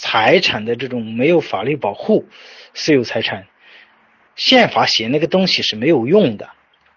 [0.00, 2.26] 财产的这种没有法律保护，
[2.72, 3.46] 私有财产，
[4.34, 6.48] 宪法写那个东西是没有用的。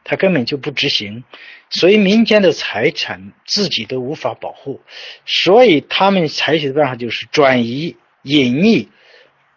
[0.08, 1.24] 他根本就不执行，
[1.72, 4.82] 所以民间的财产自己都无法保护，
[5.26, 8.88] 所以他们采取的办法就是转移、隐匿，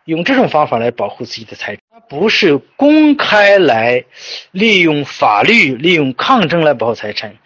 [0.08, 1.82] 用这种方法来保护自己的财产。
[2.08, 4.06] 不是公开来
[4.52, 7.36] 利用法律、利用抗争来保护财产。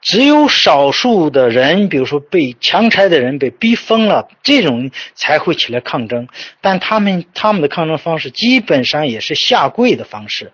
[0.00, 6.28] 只有少数的人，比如说被强拆的人被逼疯了，这种才会起来抗争。
[6.62, 10.52] 但他们他们的抗争方式基本上也是下跪的方式，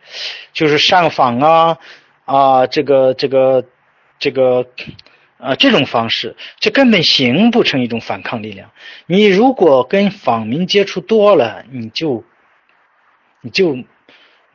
[0.53, 1.79] 就是上访啊
[2.25, 3.65] 啊，这个这个
[4.19, 4.67] 这个
[5.39, 8.71] 啊这种方式，这根本形不成一种反抗力量。
[9.07, 12.25] 你如果跟访民接触多了，你就
[13.41, 13.79] 你就。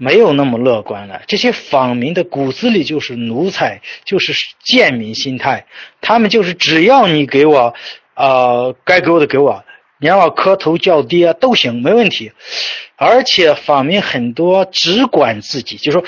[0.02, 1.24] 没有那么乐观了。
[1.28, 4.32] 这些访民的骨子里就是奴才，就是
[4.64, 5.66] 贱民心态。
[6.00, 7.74] 他们就是只要你给我，
[8.14, 9.66] 呃，该给我的给我，
[9.98, 12.32] 你让我磕头叫爹都行，没问题。
[12.96, 16.02] 而且访民很多只管自己，就说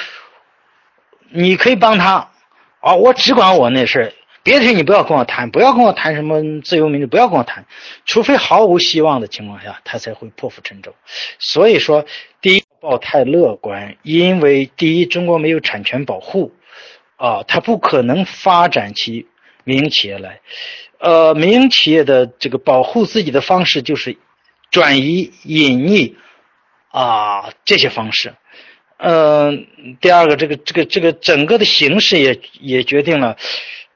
[1.29, 2.31] 你可以帮他，
[2.79, 4.13] 啊，我只管我那事儿。
[4.43, 7.65] 别的事你不要跟我谈，不要跟我谈什么自由民主，不要跟我谈，
[8.05, 10.95] 除非毫无希望的情况下，他才会破釜沉舟。
[11.37, 12.05] 所以说，
[12.41, 16.53] 第一抱太乐观，因为第一，中国没有产权保护，
[17.17, 19.27] 啊，它不可能发展起
[19.63, 20.41] 民营企业来。
[20.97, 24.17] 呃，民营企业的这个保护自己的方式就是
[24.71, 26.15] 转移、隐匿
[26.89, 28.33] 啊这些方式。
[28.97, 29.67] 嗯，
[29.99, 33.37] 第二个，这个这个这个整个的形势也也决定了。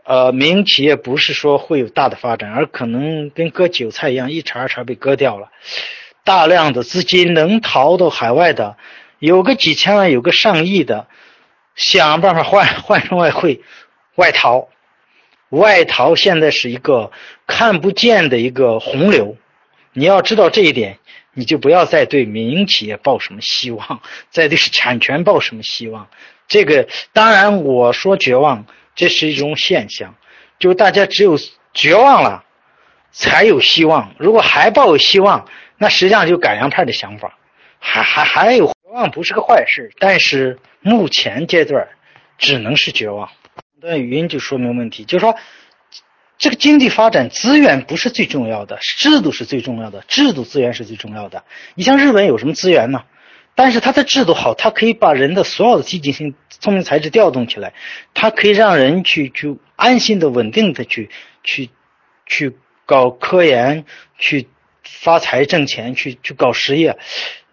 [0.06, 5.50] 呃，民营企业不是说会有大的发展，而可能跟割韭菜一样，一茬一茬被割掉了。
[6.24, 8.78] 大量的资金能逃到海外的，
[9.18, 11.08] 有个几千万，有个上亿的，
[11.76, 13.62] 想办法换 换成外汇，
[14.14, 14.70] 外逃。
[15.50, 17.12] 外逃现在是一个
[17.48, 19.38] 看不见的一个洪流，
[19.94, 21.00] 你要知道这一点，
[21.34, 26.10] 你就不要再对民营企业抱什么希望，再对产权抱什么希望。
[26.48, 28.68] 这个当然我说绝望。
[28.96, 30.16] 这是一种现象，
[30.58, 31.38] 就是大家只有
[31.74, 32.44] 绝望了，
[33.12, 34.16] 才有希望。
[34.18, 37.38] 如果还抱有希望，那实际上就改良派的想法，
[37.80, 39.92] 还还还有绝望不是个坏事。
[40.00, 41.88] 但是目前阶段
[42.38, 43.30] 只能是绝望。
[43.82, 45.36] 段语音就说明问题，就是说
[46.38, 51.44] 这个经济发展资源不是最重要的，制度是最重要的，制度资源是最重要的。
[51.76, 53.04] 你像日本有什么资源呢？
[53.56, 57.74] 但是它的制度好，它可以把人的所有的积极性、聪明才智调动起来，
[58.14, 61.10] 它可以让人去去安心的、稳定的去
[61.44, 61.70] 去
[62.26, 63.86] 去搞科研、
[64.18, 64.48] 去
[64.84, 66.98] 发财挣钱、去去搞实业。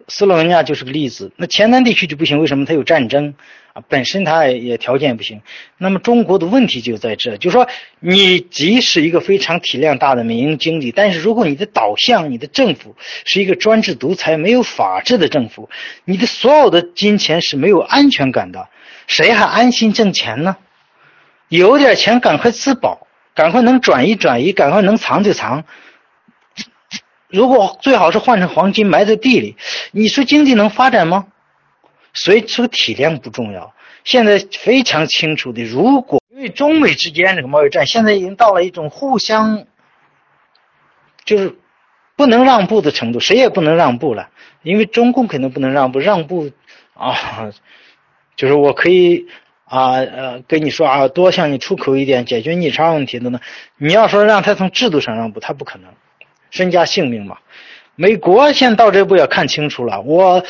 [0.09, 1.31] 斯洛文尼亚就是个例子。
[1.37, 2.65] 那前南地区就不行，为什么？
[2.65, 3.35] 它有战争
[3.73, 5.41] 啊，本身它也条件不行。
[5.77, 7.67] 那么中国的问题就在这，就说
[7.99, 12.95] 你即使一个非常体量大的民营经济，但是如果你的导向、你的政府
[13.25, 15.69] 是一个专制独裁、没有法治的政府，
[16.05, 18.69] 你的所有的金钱是没有安全感的，
[19.07, 20.57] 谁还安心挣钱呢？
[21.49, 25.65] 有点钱赶快自保，赶快能转移转移，赶快能藏就藏。
[27.27, 29.55] 如果最好是换成黄金埋在地里，
[29.91, 31.25] 你说经济能发展吗？
[32.13, 33.73] 所以这个体量不重要。
[34.03, 39.65] 现在非常清楚的，如果因为中美之间这个贸易战现在已经到了一种互相
[41.25, 41.55] 就是
[42.15, 44.29] 不能让步的程度，谁也不能让步了。
[44.61, 46.51] 因为中共肯定不能让步，让步
[46.93, 47.51] 啊，
[48.35, 49.27] 就是我可以
[49.65, 53.39] 啊呃跟你说啊，多向你出口一点，解决逆差问题的呢。
[53.77, 55.91] 你要说让他从制度上让步，他不可能。
[56.51, 57.39] 身家性命嘛，
[57.95, 60.45] 美国现在到这步也看清楚了，我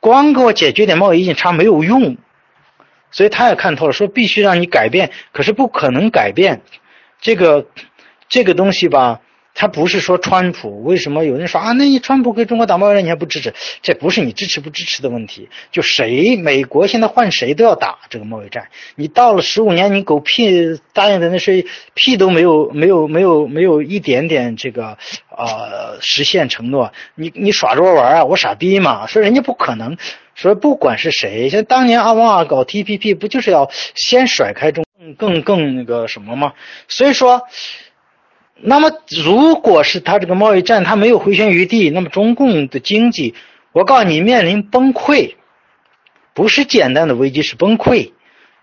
[0.00, 2.16] 光给我解决点贸易逆差没有用，
[3.10, 6.62] 所以他也看透了，说必须让你改变，可是不可能改变，
[7.20, 7.66] 这个
[8.28, 9.20] 这个东西吧。
[9.54, 11.72] 他不是说川普，为什么有人说啊？
[11.72, 13.52] 那你川普给中国打贸易战，你还不支持？
[13.82, 18.68] 这不是你支持不支持的问题，就谁美国现在换谁都要打这个贸易战。
[18.94, 24.96] 你到了十五年，你狗屁答应的那是屁都没有，没有，没有，没有一点点这个
[25.28, 26.92] 呃实现承诺。
[27.14, 28.24] 你你耍着我玩啊？
[28.24, 29.06] 我傻逼嘛？
[29.06, 29.98] 说人家不可能，
[30.34, 34.84] 说不管是谁，像当年奥巴马搞 TPP，不就是要先甩开中
[35.18, 36.54] 更更那个什么吗？
[36.88, 37.42] 所以说。
[38.62, 43.34] 那么，如果是他这个贸易战，他没有回旋余地，那么中共的经济，
[43.72, 45.36] 我告诉你，面临崩溃，
[46.34, 48.12] 不是简单的危机，是崩溃。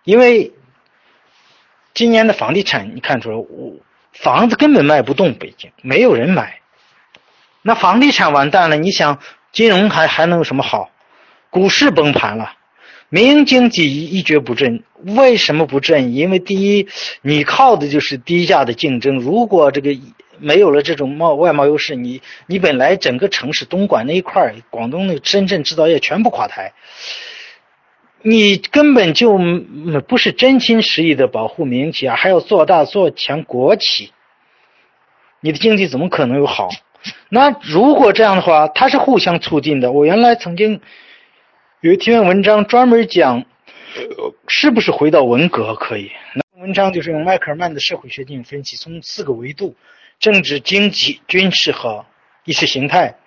[0.04, 0.54] 因为
[1.94, 3.78] 今年的房地产，你看出来，我
[4.14, 6.60] 房子根本卖不动，北京没有人买。
[7.62, 9.20] 那房地产完蛋了，你想
[9.52, 10.92] 金融还还能有什么好？
[11.50, 12.54] 股市崩盘了。
[13.10, 14.84] 民营经济一蹶不振，
[15.16, 16.14] 为什么不振？
[16.14, 16.90] 因为第一，
[17.22, 19.20] 你靠的就是低价的竞争。
[19.20, 19.98] 如果这个
[20.40, 26.74] 没有了这种贸外贸优势，你你本来整个城市东莞那一块广东那个深圳制造业全部垮台，
[28.22, 29.40] 你根本就
[30.06, 34.12] 不是真心实意的保护民营企业，还要做大做强国企，
[35.40, 36.68] 你的经济怎么可能有好？
[37.30, 39.94] 那如果这样的话，它是互相促进的。
[39.94, 40.82] 我原来曾经。
[41.80, 43.46] 有一篇文章专门讲，
[44.48, 46.10] 是不是回到文革可以？
[46.34, 49.76] 那文章就是用迈克尔曼的社会学进行分析，从四个维度：
[50.18, 52.08] 政治、经济、军事和
[52.46, 53.18] 意识形态。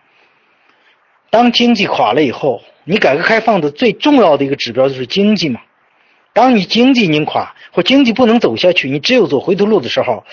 [1.30, 5.60] 当经济垮了以后，你改革开放的最重要的一个指标就是经济嘛。
[6.32, 10.24] 当你经济拧垮或经济不能走下去，你只有走回头路的时候，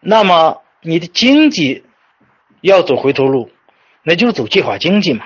[0.00, 1.84] 那么你的经济
[2.60, 3.50] 要走回头路，
[4.02, 5.24] 那就是走计划经济嘛。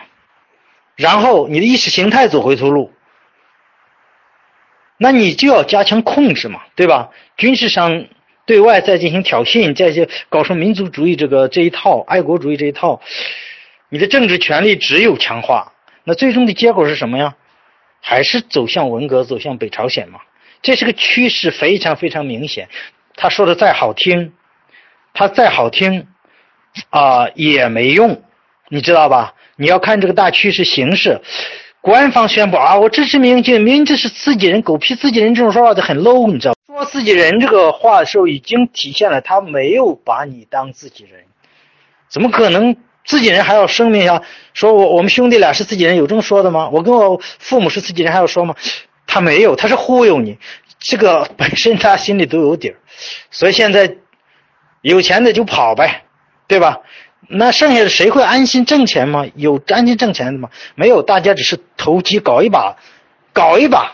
[0.96, 2.92] 然后你的意识形态走回头路，
[4.98, 7.10] 那你就要加强控制嘛，对吧？
[7.36, 8.06] 军事上
[8.46, 13.00] 对外再进行挑衅，再去搞出民族主义这个这一套、爱国主义这一套，
[13.88, 15.72] 你的政治权力只有强化，
[16.04, 17.36] 那最终的结果是什么呀？
[18.00, 20.20] 还是走向文革，走向北朝鲜嘛？
[20.60, 22.68] 这是个趋势，非常非常明显。
[23.14, 24.32] 他说的再好听，
[25.14, 26.08] 他再好听
[26.90, 28.22] 啊也没用，
[28.68, 29.34] 你知道吧？
[29.56, 31.20] 你要看这个大趋势形势，
[31.80, 36.76] 官方宣布啊，我支持民营经济，民营这是自己人，狗屁自己人这种说法就很 low，你知道吗？
[36.76, 41.24] 说自己人这个话的时候，已经体现了他没有把你当自己人，
[42.08, 44.22] 怎么可能自己人还要声明一下，
[44.54, 46.70] 说我我们兄弟俩是自己人，有这么说的吗？
[46.72, 48.54] 我跟我父母是自己人还要说吗？
[49.06, 50.38] 他没有，他是忽悠你，
[50.78, 52.76] 这个本身他心里都有底儿，
[53.30, 53.96] 所以现在
[54.80, 56.04] 有钱的就跑呗，
[56.46, 56.80] 对吧？
[57.28, 59.24] 那剩下的谁会安心挣钱吗？
[59.36, 60.50] 有安心挣钱的吗？
[60.74, 62.76] 没有，大家只是投机搞一把，
[63.32, 63.92] 搞一把，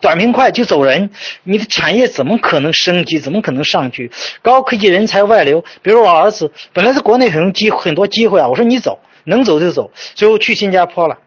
[0.00, 1.10] 短平快就走人。
[1.42, 3.18] 你的产业怎么可能升级？
[3.18, 4.10] 怎么可能上去？
[4.40, 11.18] 高科技人才外流，比如我儿子本来在国内很机很多机会啊，我说你走，能走就走，最后去新加坡了，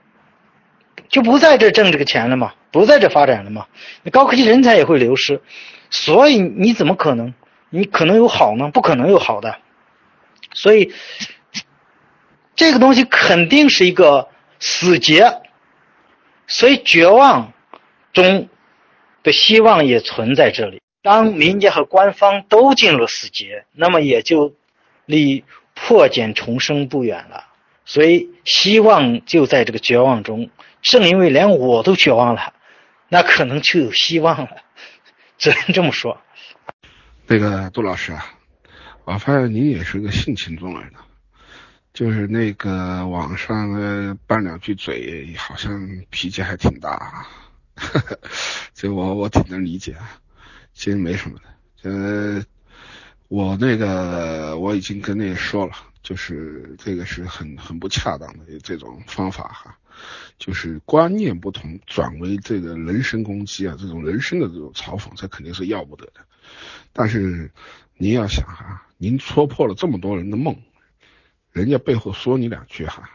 [1.10, 3.68] 就不在这挣这个钱了嘛，不在这发展了嘛。
[4.12, 5.42] 高科技人才也会流失，
[5.92, 7.36] 所以你怎么可能？
[7.70, 8.72] 你可能有好吗？
[8.74, 9.58] 不可能有好的，
[10.54, 10.92] 所以。
[12.62, 15.42] 这个东西肯定是一个死结，
[16.46, 17.54] 所以绝望
[18.14, 18.50] 中
[19.24, 20.80] 的希望也存在这里。
[21.02, 24.54] 当民间和官方都进入死结，那么也就
[25.08, 25.44] 离
[25.74, 27.46] 破茧重生不远了。
[27.84, 30.52] 所以希望就在这个绝望中。
[30.84, 32.54] 正因为连我都绝望了，
[33.10, 34.58] 那可能就有希望了，
[35.40, 36.22] 只能这么说。
[37.26, 38.24] 那个杜老师啊，
[39.06, 41.00] 我发现您也是个性情中人的，
[41.94, 47.28] 就是那个网上拌两句嘴，好像脾气还挺大，
[48.74, 50.20] 这我我挺能理解啊。
[50.74, 52.44] 其实没什么的，呃，
[53.28, 59.78] 我那个我已经跟那个说了，就是这个是很很不恰当的这种方法哈。
[60.40, 66.22] 就是观念不同，转为这个人身攻击啊，这种人身的这种嘲讽，这肯定是要不得的。
[66.94, 67.52] 但是
[67.98, 70.56] 您要想哈，您戳破了这么多人的梦，
[71.52, 73.10] 人家背后说你两句哈，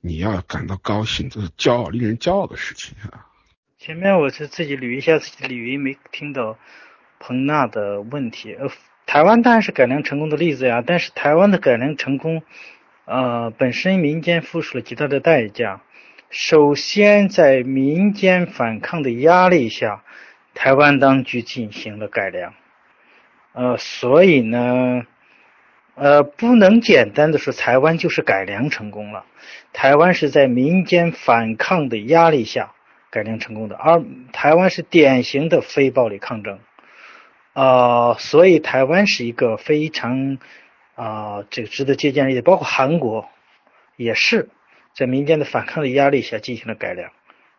[0.00, 3.26] 你要感到高兴，这是骄傲，令人骄傲的事情啊。
[3.78, 6.56] 前面我是自己捋一下自己的捋音，没听到
[7.18, 8.54] 彭娜的问题。
[8.54, 8.68] 呃，
[9.06, 12.42] 台湾当然是改良成功的例子呀，但是台湾的改良成功，
[13.04, 15.82] 呃，本身民间付出了极大的代价。
[16.30, 20.02] 首先，在民间反抗的压力下，
[20.54, 22.54] 台湾当局进行了改良。
[23.52, 25.06] 呃，所以呢，
[25.94, 29.24] 呃，不能简单的说台湾就是改良成功了。
[29.72, 32.72] 台湾是在民间反抗的压力下
[33.10, 36.58] 改良成功的，而台湾是典型的非暴力抗争。
[37.52, 40.38] 啊，所以台湾是一个非常
[40.96, 43.28] 啊，这个值得借鉴的例子，包括韩国
[43.96, 44.48] 也是。
[44.94, 47.10] 在民间的反抗的压力下进行了改良，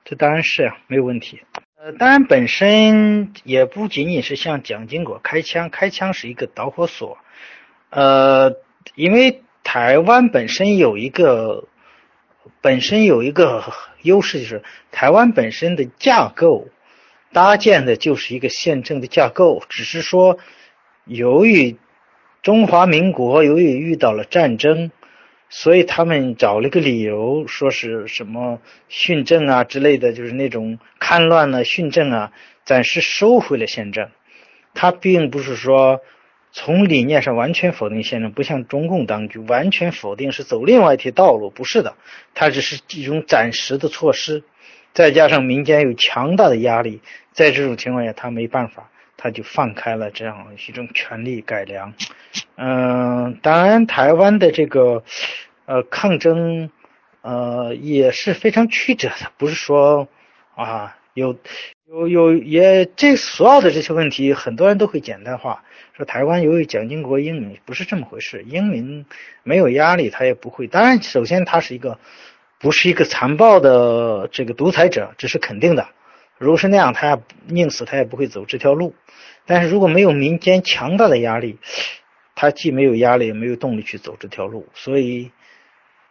[0.05, 1.41] 这当然是啊，没有问题。
[1.77, 7.17] 呃，当然本身也不仅仅是向蒋经国开枪，开枪是一个导火索。
[7.95, 8.55] 呃，
[8.95, 11.67] 因为台湾本身有一个
[12.61, 13.63] 本身有一个
[14.01, 16.67] 优势，就是台湾本身的架构
[17.31, 20.37] 搭建的就是一个宪政的架构，只是说
[21.05, 21.77] 由于
[22.43, 24.91] 中华民国由于遇到了战争。
[25.47, 32.31] 所以他们找了个理由，说是什么训政啊之类的，就是那种戡乱啊、训政啊，
[32.65, 34.09] 暂时收回了宪政。
[34.73, 36.01] 他并不是说
[36.57, 41.95] 从理念上完全否定宪政，不像中共当局完全否定，是走另外一条道路，不是的。
[42.33, 44.43] 它只是一种暂时的措施，
[44.93, 47.01] 再加上民间有强大的压力，
[47.33, 48.89] 在这种情况下，他没办法。
[49.17, 51.93] 他就放开了这样一种权力改良，
[52.57, 55.03] 嗯，当然台湾的这个
[55.65, 56.69] 呃抗争
[57.21, 60.07] 呃也是非常曲折的，不是说
[60.53, 61.39] 啊有
[61.87, 65.63] 有有也这所有的这些问题，很多人都会简单化，
[65.93, 69.05] 说台湾由于蒋经国英明，不是这么回事，英明
[69.43, 70.65] 没有压力，他也不会。
[70.65, 71.99] 当然，首先他是一个
[72.59, 75.87] 不是一个残暴的这个独裁者，这是肯定的。
[76.39, 78.95] 如果是那样，他宁死他也不会走这条路。
[79.45, 81.59] 但是如果没有民间强大的压力，
[82.33, 84.67] 他既没有压力，也没有动力去走这条路。
[84.73, 85.31] 所以，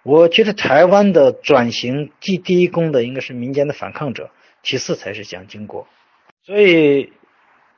[0.04, 4.30] 我觉得台湾的转型，继第一功的应该是民间的反抗者，
[4.64, 5.86] 其次才是蒋经国。
[6.42, 7.12] 所以，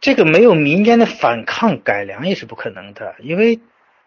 [0.00, 3.60] 这个没有民间的反抗改良也是不可能的，因为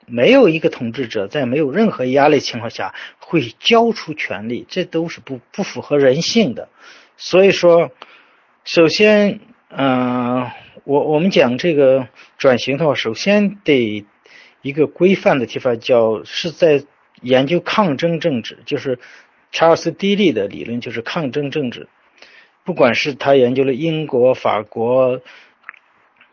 [0.08, 6.70] 没有一个统治者在没有任何压力情况下会交出权力，这都是不不符合人性的。
[7.16, 7.92] 所以说。
[8.66, 10.52] 首先，嗯，
[10.84, 12.08] 我我们讲这个
[12.38, 14.06] 转型的话，首先得
[14.62, 16.84] 一个规范的提法，叫是在
[17.22, 19.00] 研究抗争政治，就是
[19.52, 21.88] 查尔斯·迪利的理论，就是抗争政治。
[22.70, 25.20] 不管是他研究了英国、法国，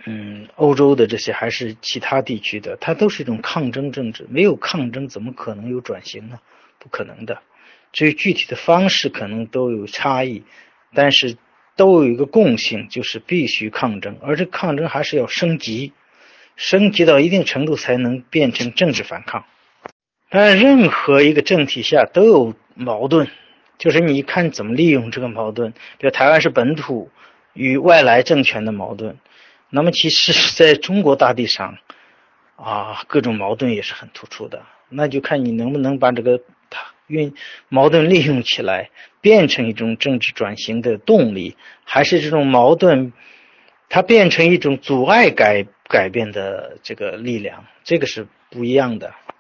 [0.05, 4.27] 嗯，欧洲的这些，还是其他地区的，它都是一种抗争政治。
[4.29, 6.39] 没有抗争，怎么可能有转型呢？
[6.79, 7.39] 不可能的。
[7.91, 10.43] 至于具体的方式，可能都有差异，
[10.93, 11.39] 但是。
[11.75, 15.93] 都有一个共性，就是必须抗争，而这抗争还是要升级，
[16.57, 19.45] 升级到一定程度才能变成政治反抗。
[20.31, 23.29] 但任何一个政体下都有矛盾，
[23.79, 25.73] 就是你看怎么利用这个矛盾。
[25.99, 27.11] 比如台湾是本土
[27.53, 29.17] 与外来政权的矛盾，
[29.71, 31.79] 那么其实在中国大地上，
[32.57, 34.63] 啊，各种矛盾也是很突出的。
[34.89, 36.41] 那就看你能不能把这个。
[37.09, 37.33] 运
[37.69, 38.91] 矛盾利用起来，
[39.21, 43.13] 变成一种政治转型的动力，还是这种矛盾，
[43.89, 49.15] 它变成一种阻碍改改变的这个力量，这个是不一样的。